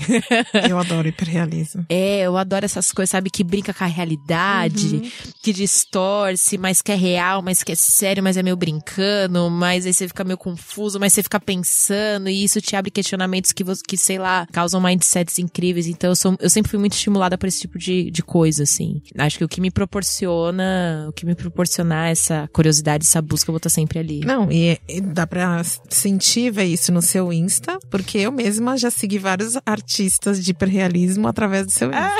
[0.69, 1.85] Eu adoro hiperrealismo.
[1.93, 3.29] É, eu adoro essas coisas, sabe?
[3.31, 5.12] Que brinca com a realidade,
[5.43, 9.87] que distorce, mas que é real, mas que é sério, mas é meio brincando, mas
[9.87, 13.65] aí você fica meio confuso, mas você fica pensando, e isso te abre questionamentos que,
[13.65, 15.87] você, que sei lá, causam mindsets incríveis.
[15.87, 19.03] Então eu, sou, eu sempre fui muito estimulada por esse tipo de, de coisa, assim.
[19.19, 23.53] Acho que o que me proporciona, o que me proporcionar essa curiosidade, essa busca, eu
[23.53, 24.21] vou estar sempre ali.
[24.21, 28.91] Não, e, e dá pra sentir ver isso no seu Insta, porque eu mesma já
[28.91, 32.13] segui vários artistas de hiperrealismo através do seu Insta.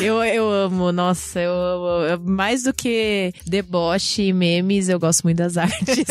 [0.02, 2.04] eu, eu amo, nossa, eu amo.
[2.06, 6.04] Eu- Mais do que deboche e memes, eu gosto muito das artes.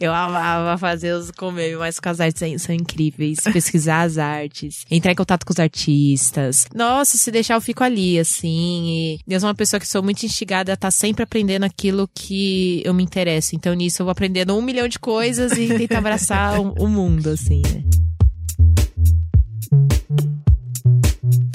[0.00, 3.40] eu amava fazer os com meme, mas com as artes são- incríveis.
[3.52, 6.66] Pesquisar as artes, entrar em contato com os artistas.
[6.74, 9.18] Nossa, se deixar eu fico ali, assim.
[9.26, 12.82] E eu sou uma pessoa que sou muito instigada a estar sempre aprendendo aquilo que
[12.84, 13.54] eu me interesso.
[13.56, 17.30] Então nisso eu vou aprendendo um milhão de coisas e tentar abraçar o, o mundo,
[17.30, 17.84] assim, né?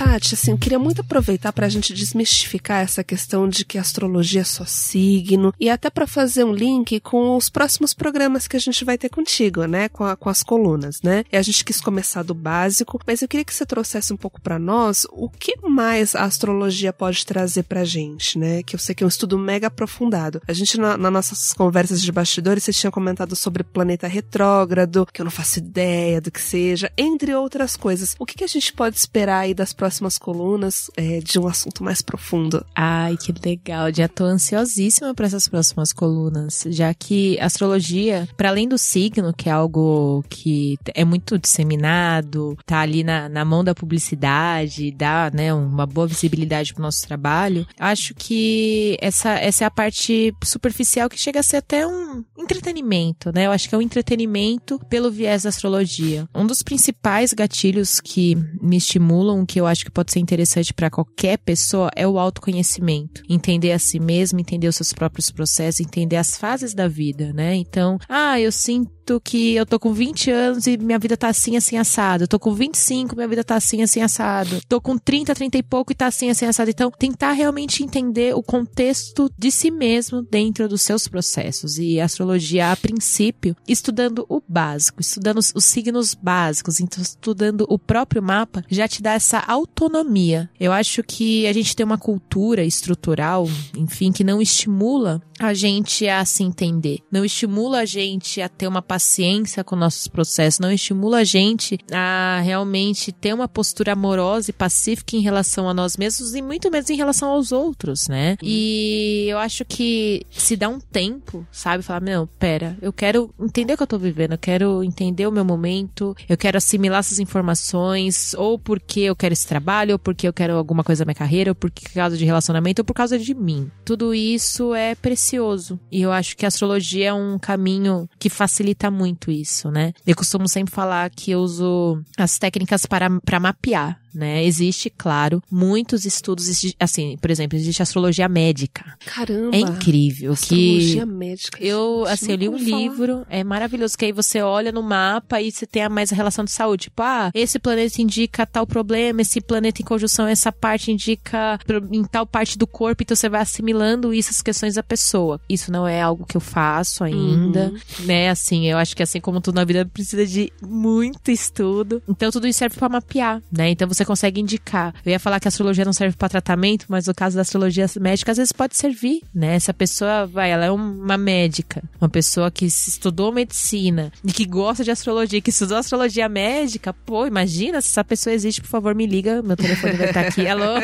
[0.06, 3.82] Tati, assim, eu queria muito aproveitar para a gente desmistificar essa questão de que a
[3.82, 8.56] astrologia é só signo e até para fazer um link com os próximos programas que
[8.56, 9.89] a gente vai ter contigo, né?
[9.89, 11.24] Com, a- com as colunas, né?
[11.32, 14.39] E a gente quis começar do básico, mas eu queria que você trouxesse um pouco
[14.39, 18.62] para nós o que mais a astrologia pode trazer pra gente, né?
[18.62, 20.39] Que eu sei que é um estudo mega aprofundado.
[20.47, 25.20] A gente, na, nas nossas conversas de bastidores, vocês tinham comentado sobre planeta retrógrado, que
[25.20, 28.16] eu não faço ideia do que seja, entre outras coisas.
[28.20, 31.84] O que, que a gente pode esperar aí das próximas colunas é, de um assunto
[31.84, 32.66] mais profundo?
[32.76, 33.93] Ai, que legal.
[33.93, 39.50] Já tô ansiosíssima para essas próximas colunas, já que astrologia, para além do signo, que
[39.50, 45.54] é algo que é muito disseminado, tá ali na, na mão da publicidade, dá, né,
[45.54, 51.20] uma boa visibilidade pro nosso trabalho, acho que essa, essa é a parte superficial que
[51.20, 53.46] chega a ser até um entretenimento, né?
[53.46, 56.28] Eu acho que é um entretenimento pelo viés da astrologia.
[56.34, 60.90] Um dos principais gatilhos que me estimulam, que eu acho que pode ser interessante para
[60.90, 63.22] qualquer pessoa, é o autoconhecimento.
[63.30, 67.56] Entender a si mesmo, entender os seus próprios processos, entender as fases da vida, né?
[67.56, 71.56] Então, ah, eu sinto que eu tô com 20 anos e minha vida tá assim,
[71.56, 72.28] assim, assado.
[72.28, 74.60] Tô com 25, minha vida tá assim, assim, assado.
[74.68, 76.70] Tô com 30, 30 e pouco e tá assim, assim, assado.
[76.70, 81.78] Então, tentar realmente entender o contexto de si mesmo dentro dos seus processos.
[81.78, 87.78] E astrologia, a princípio, estudando o básico, estudando os, os signos básicos, então estudando o
[87.78, 90.49] próprio mapa, já te dá essa autonomia.
[90.60, 96.08] Eu acho que a gente tem uma cultura estrutural, enfim, que não estimula a gente
[96.08, 100.72] a se entender, não estimula a gente a ter uma paciência com nossos processos, não
[100.72, 105.98] estimula a gente a realmente ter uma postura amorosa e pacífica em relação a nós
[105.98, 108.38] mesmos e muito menos em relação aos outros, né?
[108.41, 113.74] E eu acho que se dá um tempo, sabe, falar, não, pera, eu quero entender
[113.74, 117.20] o que eu tô vivendo, eu quero entender o meu momento, eu quero assimilar essas
[117.20, 121.16] informações, ou porque eu quero esse trabalho, ou porque eu quero alguma coisa na minha
[121.16, 123.70] carreira, ou por causa de relacionamento, ou por causa de mim.
[123.84, 125.78] Tudo isso é precioso.
[125.91, 129.94] E eu acho que a astrologia é um caminho que facilita muito isso, né?
[130.06, 134.43] Eu costumo sempre falar que eu uso as técnicas para, para mapear né?
[134.45, 136.47] Existe, claro, muitos estudos,
[136.80, 138.95] assim, por exemplo, existe astrologia médica.
[139.05, 139.55] Caramba.
[139.55, 141.63] É incrível Astrologia que médica.
[141.63, 142.78] eu, gente, assim, eu li um falar.
[142.78, 146.16] livro, é maravilhoso, que aí você olha no mapa e você tem a mais a
[146.16, 146.84] relação de saúde.
[146.86, 151.59] Tipo, ah, esse planeta indica tal problema, esse planeta em conjunção, essa parte indica
[151.91, 155.39] em tal parte do corpo, então você vai assimilando isso, as questões da pessoa.
[155.49, 158.30] Isso não é algo que eu faço ainda, né?
[158.30, 162.01] Assim, eu acho que assim como tudo na vida precisa de muito estudo.
[162.07, 163.70] Então tudo isso serve pra mapear, né?
[163.70, 164.93] Então você consegue indicar.
[165.06, 167.86] Eu ia falar que a astrologia não serve pra tratamento, mas no caso da astrologia
[167.99, 169.56] médica às vezes pode servir, né?
[169.56, 174.84] Essa pessoa vai, ela é uma médica, uma pessoa que estudou medicina e que gosta
[174.84, 179.06] de astrologia, que estudou astrologia médica, pô, imagina se essa pessoa existe, por favor, me
[179.06, 180.76] liga, meu telefone vai estar aqui, alô,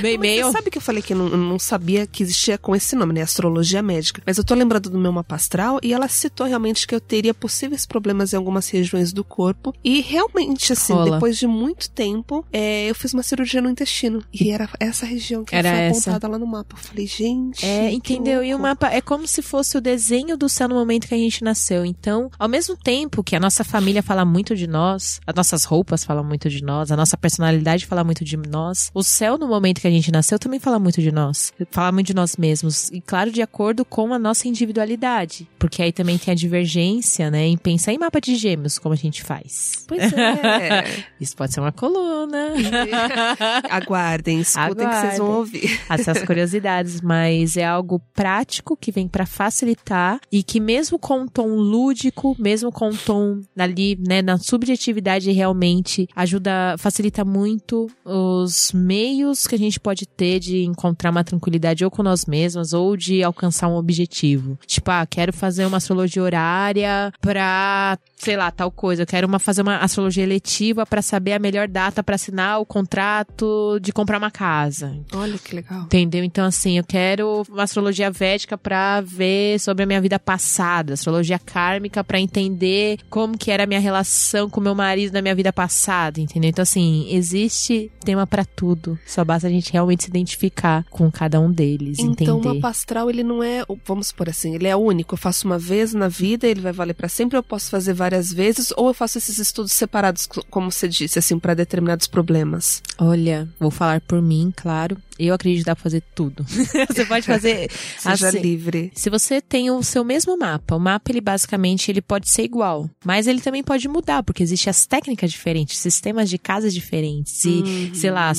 [0.00, 0.46] meu e-mail.
[0.46, 3.12] Você sabe que eu falei que eu não, não sabia que existia com esse nome,
[3.12, 3.22] né?
[3.22, 4.22] Astrologia médica.
[4.26, 7.34] Mas eu tô lembrando do meu mapa astral e ela citou realmente que eu teria
[7.34, 9.74] possíveis problemas em algumas regiões do corpo.
[9.82, 11.12] E realmente, assim, Rola.
[11.12, 12.21] depois de muito tempo,
[12.52, 14.22] é, eu fiz uma cirurgia no intestino.
[14.32, 16.10] E era essa região que Era foi essa.
[16.10, 16.74] apontada lá no mapa.
[16.76, 17.64] Eu falei, gente.
[17.64, 18.42] É, entendeu?
[18.44, 21.18] E o mapa é como se fosse o desenho do céu no momento que a
[21.18, 21.84] gente nasceu.
[21.84, 26.04] Então, ao mesmo tempo que a nossa família fala muito de nós, as nossas roupas
[26.04, 29.80] falam muito de nós, a nossa personalidade fala muito de nós, o céu no momento
[29.80, 31.52] que a gente nasceu também fala muito de nós.
[31.70, 32.90] Fala muito de nós mesmos.
[32.90, 35.48] E claro, de acordo com a nossa individualidade.
[35.58, 37.46] Porque aí também tem a divergência, né?
[37.46, 39.84] Em pensar em mapa de gêmeos, como a gente faz.
[39.86, 41.04] Pois é.
[41.20, 42.11] Isso pode ser uma coluna.
[43.70, 45.36] Aguardem, escutem que vocês vão Aguardem.
[45.36, 45.80] ouvir.
[45.88, 51.26] essas curiosidades, mas é algo prático que vem pra facilitar e que mesmo com um
[51.26, 58.72] tom lúdico, mesmo com um tom ali, né, na subjetividade realmente ajuda, facilita muito os
[58.72, 62.96] meios que a gente pode ter de encontrar uma tranquilidade ou com nós mesmas ou
[62.96, 64.58] de alcançar um objetivo.
[64.66, 69.02] Tipo, ah, quero fazer uma astrologia horária pra, sei lá, tal coisa.
[69.02, 72.66] Eu quero uma, fazer uma astrologia eletiva pra saber a melhor data pra assinar o
[72.66, 74.96] contrato de comprar uma casa.
[75.12, 75.82] Olha que legal.
[75.82, 76.22] Entendeu?
[76.22, 81.38] Então, assim, eu quero uma astrologia védica pra ver sobre a minha vida passada, astrologia
[81.38, 85.52] kármica pra entender como que era a minha relação com meu marido na minha vida
[85.52, 86.48] passada, entendeu?
[86.50, 88.96] Então, assim, existe tema pra tudo.
[89.04, 92.54] Só basta a gente realmente se identificar com cada um deles, Então, o entender.
[92.54, 95.14] mapa astral, ele não é, vamos supor assim, ele é único.
[95.14, 98.11] Eu faço uma vez na vida, ele vai valer pra sempre, eu posso fazer várias
[98.32, 102.82] vezes, ou eu faço esses estudos separados, co- como você disse, assim, pra determinados problemas.
[102.98, 104.96] Olha, vou falar por mim, claro.
[105.18, 106.44] Eu acredito que dá pra fazer tudo.
[106.88, 107.70] Você pode fazer.
[107.98, 108.90] Seja assim, livre.
[108.94, 112.88] Se você tem o seu mesmo mapa, o mapa ele basicamente ele pode ser igual,
[113.04, 117.90] mas ele também pode mudar, porque existem as técnicas diferentes, sistemas de casas diferentes e,
[117.94, 118.32] sei lá,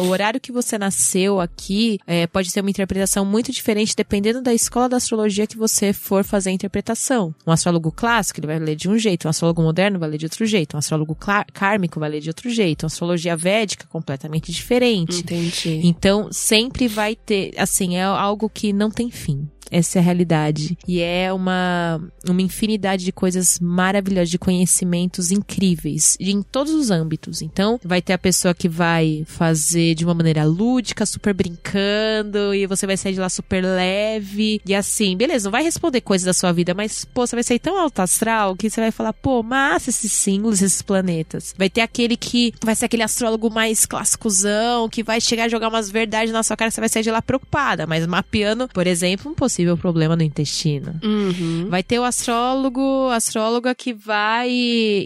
[0.00, 4.52] o horário que você nasceu aqui é, pode ter uma interpretação muito diferente dependendo da
[4.52, 7.34] escola da astrologia que você for fazer a interpretação.
[7.46, 10.26] Um astrólogo clássico ele vai ler de um jeito, um astrólogo moderno vai ler de
[10.26, 11.16] outro jeito, um astrólogo
[11.52, 15.20] kármico vai ler de outro jeito, uma astrologia védica completamente diferente.
[15.20, 15.80] Entendi.
[15.84, 19.48] Então, sempre vai ter, assim, é algo que não tem fim.
[19.70, 20.76] Essa é a realidade.
[20.86, 27.42] E é uma, uma infinidade de coisas maravilhosas, de conhecimentos incríveis, em todos os âmbitos.
[27.42, 32.66] Então, vai ter a pessoa que vai fazer de uma maneira lúdica, super brincando, e
[32.66, 34.60] você vai sair de lá super leve.
[34.64, 37.58] E assim, beleza, não vai responder coisas da sua vida, mas, pô, você vai sair
[37.58, 41.54] tão alto astral que você vai falar, pô, massa esses símbolos, esses planetas.
[41.56, 45.68] Vai ter aquele que vai ser aquele astrólogo mais clássicozão, que vai chegar a jogar
[45.68, 49.30] umas verdades na sua cara, você vai sair de lá preocupada, mas mapeando, por exemplo,
[49.30, 50.98] um possível problema no intestino.
[51.02, 51.66] Uhum.
[51.68, 54.50] Vai ter o astrólogo, astróloga que vai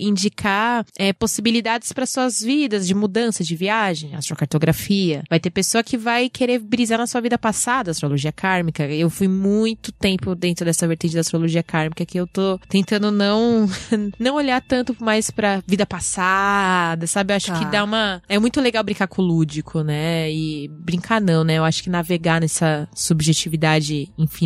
[0.00, 5.22] indicar é, possibilidades para suas vidas de mudança de viagem, astrocartografia.
[5.28, 8.84] Vai ter pessoa que vai querer brisar na sua vida passada, astrologia kármica.
[8.86, 13.68] Eu fui muito tempo dentro dessa vertente da astrologia kármica que eu tô tentando não
[14.18, 17.32] não olhar tanto mais pra vida passada, sabe?
[17.32, 17.58] Eu acho Tá.
[17.58, 20.30] que dá uma é muito legal brincar com o lúdico, né?
[20.30, 21.54] E brincar não, né?
[21.58, 24.41] Eu acho que navegar nessa subjetividade infinita.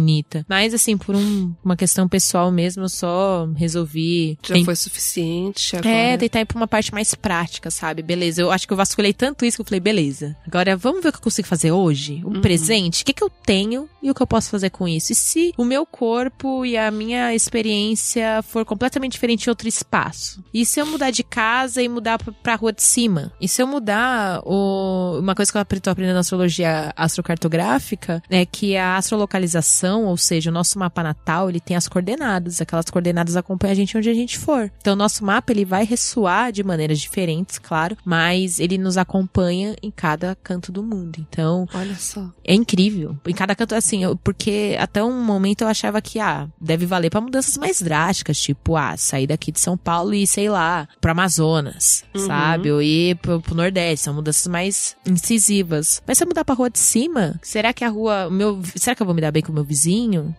[0.48, 5.76] Mas assim, por um- uma questão pessoal mesmo, eu só resolvi Já tem- foi suficiente
[5.76, 5.94] agora.
[5.94, 8.02] é, tentar ir pra uma parte mais prática, sabe?
[8.02, 10.36] Beleza, eu acho que eu vasculhei tanto isso que eu falei, beleza.
[10.46, 12.22] Agora vamos ver o que eu consigo fazer hoje?
[12.24, 13.02] Um presente?
[13.02, 15.12] O que, que eu tenho e o que eu posso fazer com isso?
[15.12, 20.42] E se o meu corpo e a minha experiência for completamente diferente em outro espaço?
[20.52, 23.32] E se eu mudar de casa e mudar pra, pra rua de cima?
[23.40, 25.18] E se eu mudar o...
[25.20, 30.50] uma coisa que eu tô aprendendo na astrologia astrocartográfica é que a astrolocalização ou seja,
[30.50, 32.60] o nosso mapa natal, ele tem as coordenadas.
[32.60, 34.70] Aquelas coordenadas acompanham a gente onde a gente for.
[34.80, 39.76] Então, o nosso mapa, ele vai ressoar de maneiras diferentes, claro, mas ele nos acompanha
[39.82, 41.18] em cada canto do mundo.
[41.28, 42.30] Então, Olha só.
[42.44, 43.16] é incrível.
[43.26, 47.10] Em cada canto, assim, eu- porque até um momento eu achava que, ah, deve valer
[47.10, 51.10] pra mudanças mais drásticas, tipo, ah, sair daqui de São Paulo e, sei lá, pro
[51.12, 52.26] Amazonas, Uhum.
[52.26, 52.70] sabe?
[52.70, 56.02] Ou ir pro, pro Nordeste, são mudanças mais incisivas.
[56.06, 59.02] Mas se eu mudar pra rua de cima, será que a rua, meu, será que
[59.02, 59.75] eu vou me dar bem com o meu vizinho?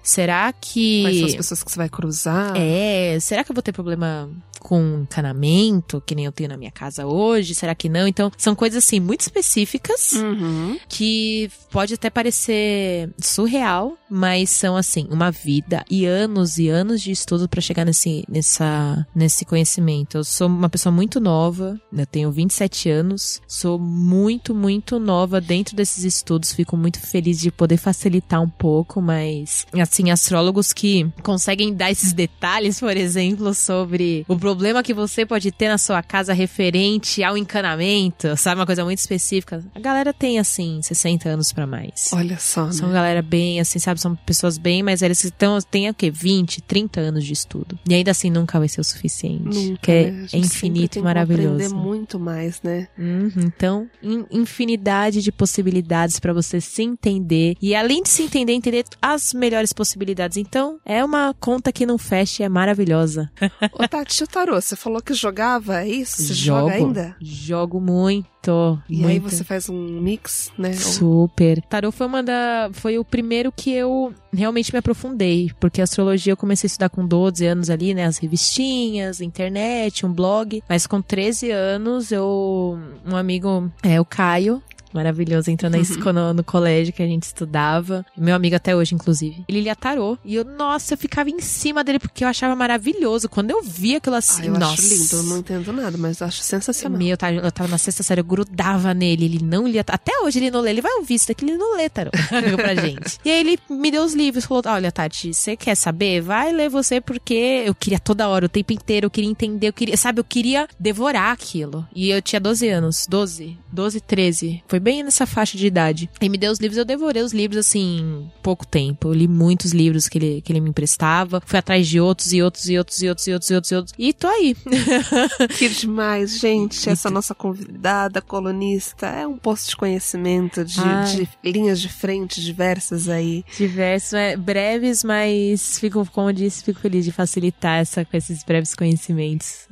[0.02, 1.04] Será que...
[1.04, 2.54] Quais são as pessoas que você vai cruzar?
[2.56, 4.30] É, será que eu vou ter problema
[4.60, 7.54] com encanamento, que nem eu tenho na minha casa hoje?
[7.56, 8.08] Será que não?
[8.08, 10.78] Então, são coisas assim muito específicas Uhum.
[10.90, 17.12] que pode até parecer surreal, mas são assim, uma vida e anos e anos de
[17.12, 20.18] estudo pra chegar nesse nessa nesse conhecimento.
[20.18, 25.76] Eu sou uma pessoa muito nova, eu tenho 27 anos, sou muito muito nova dentro
[25.76, 31.74] desses estudos, fico muito feliz de poder facilitar um pouco, mas assim, astrólogos que conseguem
[31.74, 36.32] dar esses detalhes, por exemplo, sobre o problema que você pode ter na sua casa
[36.32, 39.62] referente ao encanamento, sabe, uma coisa muito específica.
[39.76, 42.10] A galera tem assim 60 anos pra mais.
[42.14, 42.72] Olha só, né?
[42.72, 44.00] São galera bem, assim, sabe?
[44.00, 45.32] São pessoas bem mais velhas que
[45.70, 46.10] tem o quê?
[46.10, 47.78] 20, 30 anos de estudo.
[47.90, 49.44] E ainda assim nunca vai ser o suficiente.
[49.44, 50.28] Nunca, porque é- né?
[50.32, 51.76] É infinito e como aprender maravilhoso.
[51.76, 52.88] muito mais, né?
[52.98, 57.56] Uhum, então, in- infinidade de possibilidades pra você se entender.
[57.62, 60.38] E além de se entender, entender as melhores possibilidades.
[60.38, 63.30] Então, é uma conta que não fecha e é maravilhosa.
[63.74, 66.22] Ô, Tati, o tarô, você falou que jogava, é isso?
[66.22, 66.60] Você Jogo.
[66.60, 67.16] joga ainda?
[67.20, 68.80] Jogo muito.
[68.88, 69.30] E aí muito.
[69.30, 70.74] você faz um mix, né?
[70.74, 71.62] Super.
[71.64, 72.70] Tarô foi uma da.
[72.72, 75.52] Foi o primeiro que eu realmente me aprofundei.
[75.60, 78.06] Porque astrologia eu comecei a estudar com 12 anos ali, né?
[78.06, 80.62] As revistinhas, internet, um blog.
[80.70, 82.80] Mas com 13 anos, eu.
[83.06, 84.62] Um amigo, é, o Caio.
[84.94, 88.06] Maravilhoso, entrou na escola no colégio que a gente estudava.
[88.18, 89.44] Meu amigo até hoje, inclusive.
[89.48, 90.18] Ele lia tarô.
[90.24, 93.30] E eu, nossa, eu ficava em cima dele porque eu achava maravilhoso.
[93.30, 94.74] Quando eu via aquilo Ah, assim, eu nossa.
[94.74, 96.98] acho lindo, eu não entendo nada, mas acho sensacional.
[96.98, 99.84] Meu, eu tava, eu tava na sexta série, eu grudava nele, ele não lia.
[99.88, 102.12] Até hoje ele não lê, ele vai ouvir isso daqui, ele não lê tarô
[102.56, 103.18] pra gente.
[103.24, 106.22] E aí ele me deu os livros, falou: Olha, Tati, você quer saber?
[106.22, 109.74] Vai ler você, porque eu queria toda hora, o tempo inteiro, eu queria entender, eu
[109.74, 111.88] queria, sabe, eu queria devorar aquilo.
[111.96, 114.64] E eu tinha 12 anos, 12, 12, 13.
[114.68, 116.10] Foi bem nessa faixa de idade.
[116.22, 119.10] E me deu os livros, eu devorei os livros assim, pouco tempo.
[119.10, 122.42] Eu li muitos livros que ele, que ele me emprestava, fui atrás de outros e
[122.42, 123.94] outros e outros e outros e outros e outros e outros.
[123.98, 124.56] E tô aí.
[125.58, 126.90] Que demais, gente.
[126.90, 131.28] Essa nossa convidada, colunista, é um posto de conhecimento, de, Ai.
[131.44, 133.44] de linhas de frente diversas aí.
[133.58, 138.44] Diversos, é, breves, mas fico, como eu disse, fico feliz de facilitar essa, com esses
[138.44, 139.68] breves conhecimentos.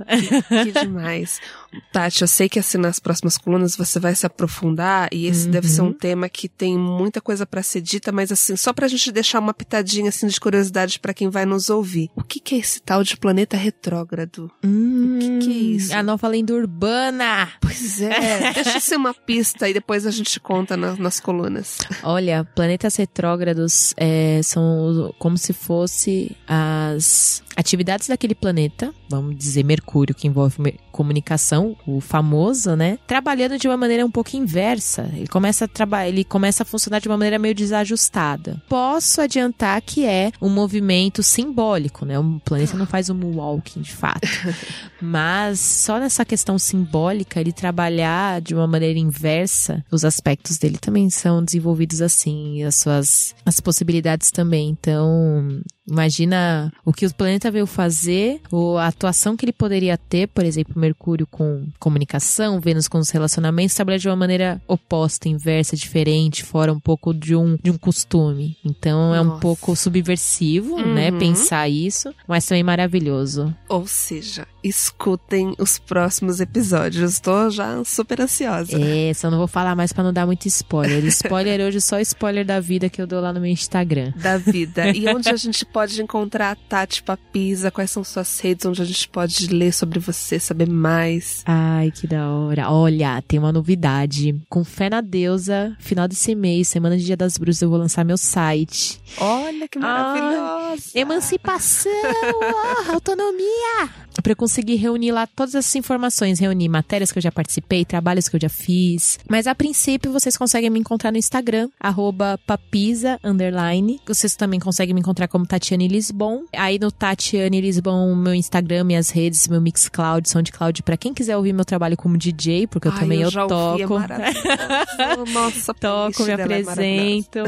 [0.48, 1.40] Que demais.
[1.92, 5.68] Tati, eu sei que assim nas próximas colunas você vai se aprofundar e esse deve
[5.68, 9.12] ser um tema que tem muita coisa pra ser dita, mas assim, só pra gente
[9.12, 12.10] deixar uma pitadinha assim de curiosidade pra quem vai nos ouvir.
[12.16, 14.52] O que que é esse tal de planeta retrógrado?
[14.64, 15.94] Hum, que que é isso?
[15.96, 17.50] A nova lenda urbana.
[17.62, 21.78] Pois é, deixa ser uma pista e depois a gente conta na- nas colunas.
[22.04, 30.16] Olha, planetas retrógrados é, são como se fosse as atividades daquele planeta, vamos dizer Mercúrio,
[30.16, 32.98] que envolve comunicação, o famoso, né?
[33.06, 35.10] Trabalhando de uma maneira um pouco inversa.
[35.14, 38.62] Ele começa a trabalhar, ele começa a funcionar de uma maneira meio desajustada.
[38.70, 42.18] Posso adiantar que é um movimento simbólico, né?
[42.18, 44.28] O planeta não faz um walking de fato.
[45.02, 51.10] Mas só nessa questão simbólica, ele trabalhar de uma maneira inversa, os aspectos dele também
[51.10, 54.70] são desenvolvidos assim, as suas as possibilidades também.
[54.70, 60.28] Então, imagina o que o planeta veio fazer, ou a atuação que ele poderia ter,
[60.28, 65.76] por exemplo, Mercúrio com comunicação, Vênus com os relacionamentos, trabalhar de uma maneira oposta, inversa,
[65.76, 68.58] diferente, fora um pouco de um, de um costume.
[68.64, 69.40] Então, é um Nossa.
[69.42, 71.20] pouco subversivo, né, Uhum.
[71.20, 73.54] pensar isso, mas também maravilhoso.
[73.70, 77.20] Ou seja, escutem os próximos episódios.
[77.20, 78.78] Tô já super ansiosa.
[78.80, 81.06] É, só não vou falar mais pra não dar muito spoiler.
[81.06, 84.12] Spoiler hoje, só spoiler da vida que eu dou lá no meu Instagram.
[84.16, 84.90] Da vida.
[84.90, 87.70] E onde a gente pode encontrar a Tati Papisa?
[87.70, 91.44] Quais são suas redes onde a gente pode ler sobre você, saber mais?
[91.46, 92.70] Ai, que da hora.
[92.72, 94.36] Olha, tem uma novidade.
[94.50, 98.04] Com fé na deusa, final desse mês, semana de Dia das Bruxas, eu vou lançar
[98.04, 99.00] meu site.
[99.20, 100.92] Olha que maravilhosa!
[100.96, 101.92] Emancipação,
[102.34, 104.05] ó, autonomia.
[104.26, 108.28] Pra eu conseguir reunir lá todas essas informações, reunir matérias que eu já participei, trabalhos
[108.28, 109.20] que eu já fiz.
[109.30, 114.02] Mas a princípio vocês conseguem me encontrar no Instagram, arroba papisa, underline.
[114.08, 116.42] Vocês também conseguem me encontrar como Tatiane Lisbon.
[116.58, 121.54] Aí no Tatiane Lisbon, meu Instagram, minhas redes, meu Mixcloud, SoundCloud, pra quem quiser ouvir
[121.54, 124.00] meu trabalho como DJ, porque eu Ai, também eu, ouvi, é toco.
[124.00, 125.34] maravilhoso.
[125.34, 127.44] Nossa, Toco, me dela é apresento.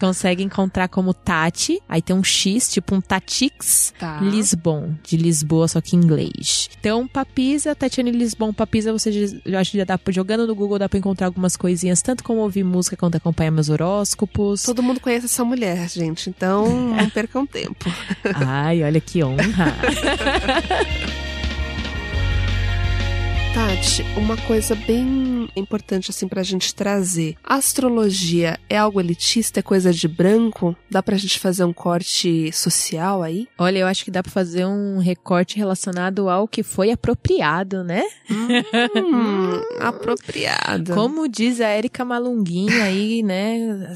[0.00, 1.82] Consegue encontrar como Tati.
[1.86, 4.20] Aí tem um X, tipo um Tatix Tá.
[4.22, 6.13] Lisbon, de Lisboa, só que em inglês.
[6.78, 9.12] Então, Papisa, Tatiane Lisbon, Papisa, você
[9.44, 12.22] já, acho que já dá pra, jogando no Google, dá pra encontrar algumas coisinhas, tanto
[12.22, 14.62] como ouvir música quanto acompanhar meus horóscopos.
[14.62, 16.28] Todo mundo conhece essa mulher, gente.
[16.30, 17.90] Então, não percam tempo.
[18.34, 19.74] Ai, olha que honra.
[23.54, 27.36] Tati, uma coisa bem importante assim pra gente trazer.
[27.44, 30.74] Astrologia é algo elitista, é coisa de branco?
[30.90, 33.46] Dá pra gente fazer um corte social aí?
[33.56, 38.02] Olha, eu acho que dá pra fazer um recorte relacionado ao que foi apropriado, né?
[38.28, 40.92] Hum, apropriado.
[40.92, 43.94] Como diz a Erika Malunguinho aí, né?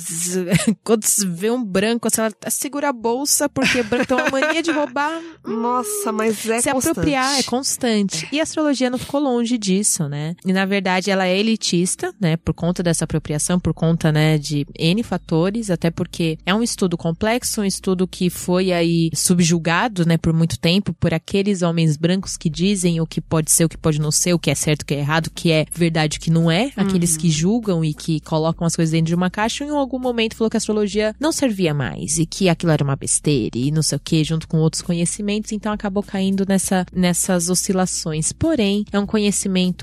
[0.84, 4.62] Quando se vê um branco, assim, ela segura a bolsa, porque branco tem uma mania
[4.62, 5.20] de roubar.
[5.44, 6.90] Nossa, mas é se constante.
[6.90, 8.28] apropriar é constante.
[8.30, 10.34] E a astrologia não ficou longe disso, né?
[10.44, 12.36] E na verdade ela é elitista, né?
[12.36, 16.96] Por conta dessa apropriação, por conta, né, de N fatores, até porque é um estudo
[16.98, 22.36] complexo, um estudo que foi aí subjugado, né, por muito tempo por aqueles homens brancos
[22.36, 24.82] que dizem o que pode ser, o que pode não ser, o que é certo,
[24.82, 27.84] o que é errado, o que é verdade, o que não é, aqueles que julgam
[27.84, 30.56] e que colocam as coisas dentro de uma caixa, e em algum momento falou que
[30.56, 34.00] a astrologia não servia mais e que aquilo era uma besteira e não sei o
[34.00, 38.32] que, junto com outros conhecimentos, então acabou caindo nessa, nessas oscilações.
[38.32, 39.37] Porém, é um conhecimento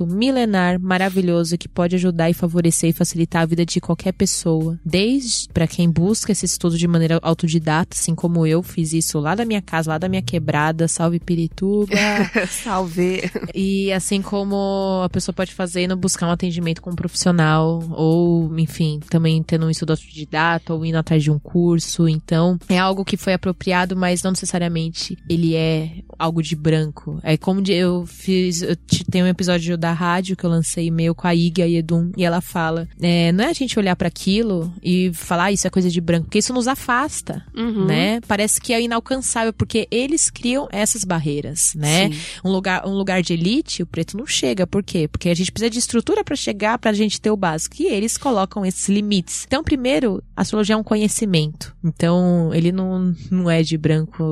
[0.07, 4.79] milenar, maravilhoso, que pode ajudar e favorecer e facilitar a vida de qualquer pessoa.
[4.83, 9.35] Desde para quem busca esse estudo de maneira autodidata, assim como eu fiz isso lá
[9.35, 11.93] da minha casa, lá da minha quebrada, salve Pirituba.
[12.49, 13.21] Salve.
[13.53, 18.57] E assim como a pessoa pode fazer indo buscar um atendimento com um profissional, ou,
[18.57, 22.07] enfim, também tendo um estudo autodidata, ou indo atrás de um curso.
[22.07, 27.19] Então, é algo que foi apropriado, mas não necessariamente ele é algo de branco.
[27.23, 29.44] É como eu fiz, eu te- tem um episódio
[29.77, 33.31] da rádio que eu lancei meu com a Ig, a Edum, e ela fala, é,
[33.31, 36.25] não é a gente olhar para aquilo e falar, ah, isso é coisa de branco,
[36.25, 37.85] porque isso nos afasta, Uhum.
[37.85, 38.19] né?
[38.27, 42.09] Parece que é inalcançável, porque eles criam essas barreiras, né?
[42.11, 42.19] Sim.
[42.43, 44.65] um lugar, um lugar de elite, o preto não chega.
[44.67, 45.07] Por quê?
[45.07, 47.75] Porque a gente precisa de estrutura para chegar, pra gente ter o básico.
[47.79, 49.45] E eles colocam esses limites.
[49.47, 51.75] Então, primeiro, a astrologia é um conhecimento.
[51.83, 54.23] Então, ele não, não é de branco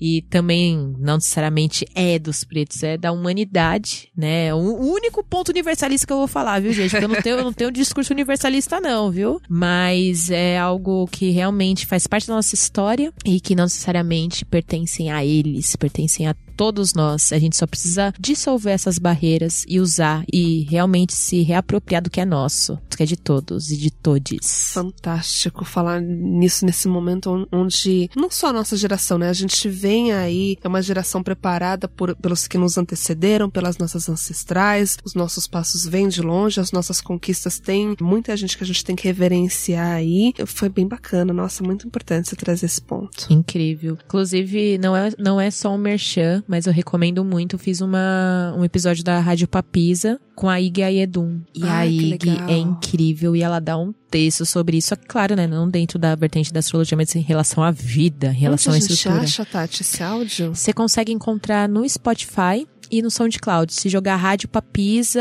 [0.00, 4.52] e também não necessariamente é dos pretos, é da humanidade, né?
[4.60, 6.90] O único ponto universalista que eu vou falar, viu, gente?
[6.90, 9.40] Porque eu não tenho, eu não tenho discurso universalista, não, viu?
[9.48, 15.10] Mas é algo que realmente faz parte da nossa história e que não necessariamente pertencem
[15.10, 17.32] a eles, pertencem a todos nós.
[17.32, 22.20] A gente só precisa dissolver essas barreiras e usar e realmente se reapropriar do que
[22.20, 24.72] é nosso, do que é de todos e de todes.
[24.74, 29.28] Fantástico falar nisso nesse momento on- onde não só a nossa geração, né?
[29.28, 34.08] A gente vem aí, é uma geração preparada por, pelos que nos antecederam, pelas nossas
[34.08, 38.66] ancestrais, os nossos passos vêm de longe, as nossas conquistas têm muita gente que a
[38.66, 40.34] gente tem que reverenciar aí.
[40.44, 43.32] Foi bem bacana, nossa, muito importante você trazer esse ponto.
[43.32, 43.96] Incrível.
[44.04, 47.58] Inclusive, não é, não é só um merchan, mas eu recomendo muito.
[47.58, 51.40] Fiz uma, um episódio da Rádio Papisa com a Ig Ayedum.
[51.54, 54.94] E a Ai, que Ig é incrível e ela dá um texto sobre isso.
[54.94, 55.46] É claro, né?
[55.46, 58.84] Não dentro da vertente da astrologia, mas em relação à vida, em relação à Onde
[58.84, 59.22] a gente estrutura.
[59.24, 60.54] acha, Tati, esse áudio?
[60.54, 63.72] Você consegue encontrar no Spotify e no SoundCloud.
[63.72, 65.20] Se jogar Rádio Papisa,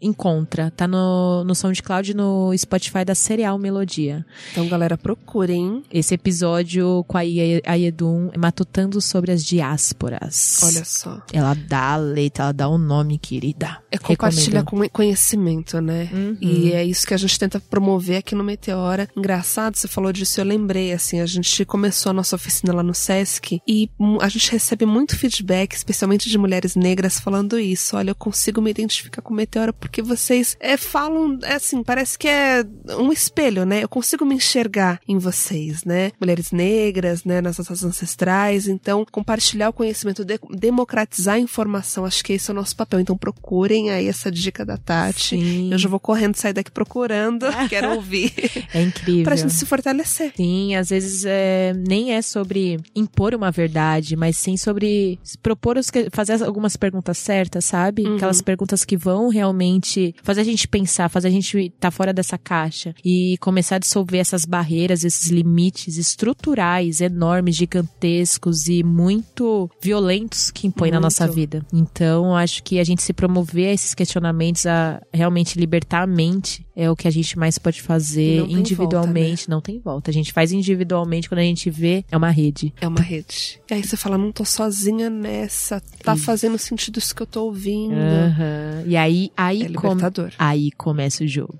[0.00, 0.70] encontra.
[0.70, 4.24] Tá no, no SoundCloud e no Spotify da Serial Melodia.
[4.52, 5.82] Então, galera, procurem.
[5.90, 10.58] Esse episódio com a Ie- a Yedum matutando sobre as diásporas.
[10.62, 11.20] Olha só.
[11.32, 13.78] Ela dá a letra, ela dá o nome, querida.
[13.90, 16.08] É compartilhar com conhecimento, né?
[16.12, 16.36] Uhum.
[16.40, 19.08] E é isso que a gente tenta promover aqui no Meteora.
[19.16, 22.94] Engraçado, você falou disso, eu lembrei, assim, a gente começou a nossa oficina lá no
[22.94, 23.90] Sesc e
[24.20, 27.96] a gente recebe muito feedback, especialmente de mulheres negras, falando isso.
[27.96, 32.18] Olha, eu consigo me identificar com o Meteora porque vocês é, falam, é assim, parece
[32.18, 32.64] que é
[32.98, 33.82] um espelho, né?
[33.82, 36.10] Eu consigo me enxergar em vocês, né?
[36.20, 37.40] Mulheres negras, né?
[37.40, 38.66] Nas nossas ancestrais.
[38.68, 43.00] Então, compartilhar o conhecimento, de- democratizar a informação, acho que esse é o nosso papel.
[43.00, 45.36] Então, procurem aí essa dica da Tati.
[45.38, 45.72] Sim.
[45.72, 48.32] Eu já vou correndo sair daqui procurando, quero ouvir.
[48.74, 49.24] É incrível.
[49.24, 50.32] pra gente se fortalecer.
[50.36, 55.90] Sim, às vezes é, nem é sobre impor uma verdade, mas sim sobre propor os
[55.90, 58.06] que- fazer algumas perguntas certas, sabe?
[58.06, 58.16] Uhum.
[58.16, 62.12] Aquelas perguntas que vão realmente fazer a gente pensar, fazer a gente estar tá fora
[62.12, 69.70] dessa caixa e começar a dissolver essas barreiras, esses limites estruturais enormes, gigantescos e muito
[69.80, 71.04] violentos que impõe na Muito.
[71.04, 71.64] nossa vida.
[71.72, 76.66] Então, acho que a gente se promover a esses questionamentos, a realmente libertar a mente,
[76.80, 79.50] é o que a gente mais pode fazer não individualmente.
[79.50, 80.12] Não tem volta.
[80.12, 82.72] A gente faz individualmente, quando a gente vê, é uma rede.
[82.80, 83.60] É uma rede.
[83.68, 85.82] E aí você fala, não tô sozinha nessa.
[86.04, 86.22] Tá Isso.
[86.24, 87.96] fazendo sentido isso que eu tô ouvindo.
[87.96, 88.84] Aham.
[88.86, 90.30] E aí, aí, É libertador.
[90.38, 91.58] aí começa o jogo.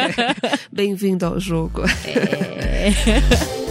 [0.72, 1.82] Bem-vindo ao jogo.
[2.06, 3.61] É.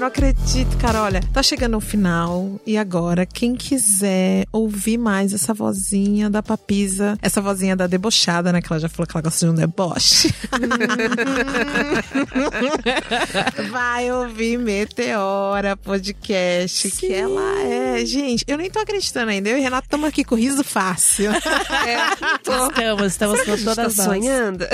[0.00, 1.02] não acredito, cara.
[1.02, 2.58] Olha, tá chegando o final.
[2.66, 8.62] E agora, quem quiser ouvir mais essa vozinha da papisa, essa vozinha da debochada, né?
[8.62, 10.32] Que ela já falou que ela gosta de um deboche.
[13.70, 18.04] Vai ouvir Meteora Podcast, que ela é.
[18.06, 19.50] Gente, eu nem tô acreditando ainda.
[19.50, 21.30] Eu e Renato estamos aqui com riso fácil.
[21.30, 22.70] É, tô.
[22.70, 24.06] Estamos, estamos com tá todas nós.
[24.06, 24.64] sonhando.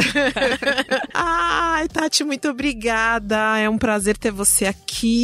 [1.13, 3.59] Ai, Tati, muito obrigada.
[3.59, 5.16] É um prazer ter você aqui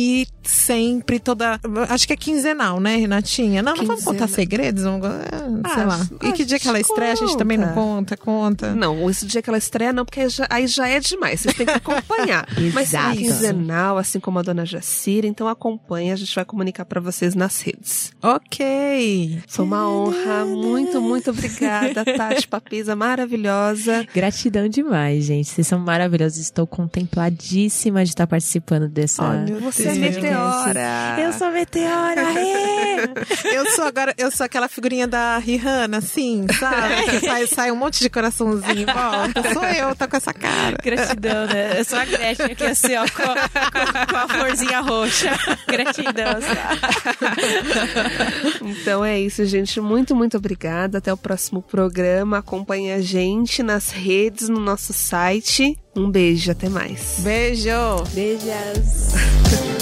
[0.43, 1.59] sempre, toda.
[1.89, 3.63] Acho que é quinzenal, né, Renatinha?
[3.63, 5.07] Não, não vamos contar segredos, vamos...
[5.07, 5.29] é,
[5.75, 6.09] sei Ah, lá.
[6.23, 8.17] E que dia que ela estreia, a gente também não conta.
[8.17, 8.75] conta, conta.
[8.75, 11.41] Não, esse dia que ela estreia, não, porque aí já, aí já é demais.
[11.41, 12.47] Vocês têm que acompanhar.
[12.75, 13.17] Mas é Exato.
[13.17, 17.61] quinzenal, assim como a dona Jacira, então acompanha, a gente vai comunicar pra vocês nas
[17.61, 18.13] redes.
[18.23, 19.41] Ok.
[19.47, 20.45] Foi uma honra.
[20.45, 24.07] Muito, muito obrigada, Tati Papisa, maravilhosa.
[24.15, 25.49] Gratidão demais, gente.
[25.49, 26.39] Vocês são maravilhosos.
[26.39, 29.23] Estou contempladíssima de estar participando dessa.
[29.25, 31.17] Ai, meu Você é meteora.
[31.21, 32.27] Eu sou meteora!
[32.29, 32.93] aê!
[33.53, 37.11] Eu sou agora, eu sou aquela figurinha da Rihanna, assim, sabe?
[37.11, 39.53] Que faz, sai um monte de coraçãozinho em volta.
[39.53, 40.77] Sou eu, tô com essa cara.
[40.83, 41.79] Gratidão, né?
[41.81, 45.31] Eu sou a Gretchen aqui assim, ó, com, com- com a florzinha roxa.
[45.67, 46.57] Gratidão, assim.
[48.63, 49.81] Então é isso, gente.
[49.81, 50.99] Muito, muito obrigada.
[50.99, 52.39] Até o próximo programa.
[52.39, 55.77] Acompanhe a gente nas redes, no nosso site.
[55.95, 57.17] Um beijo, até mais.
[57.19, 57.71] Beijo.
[58.15, 59.13] Beijos.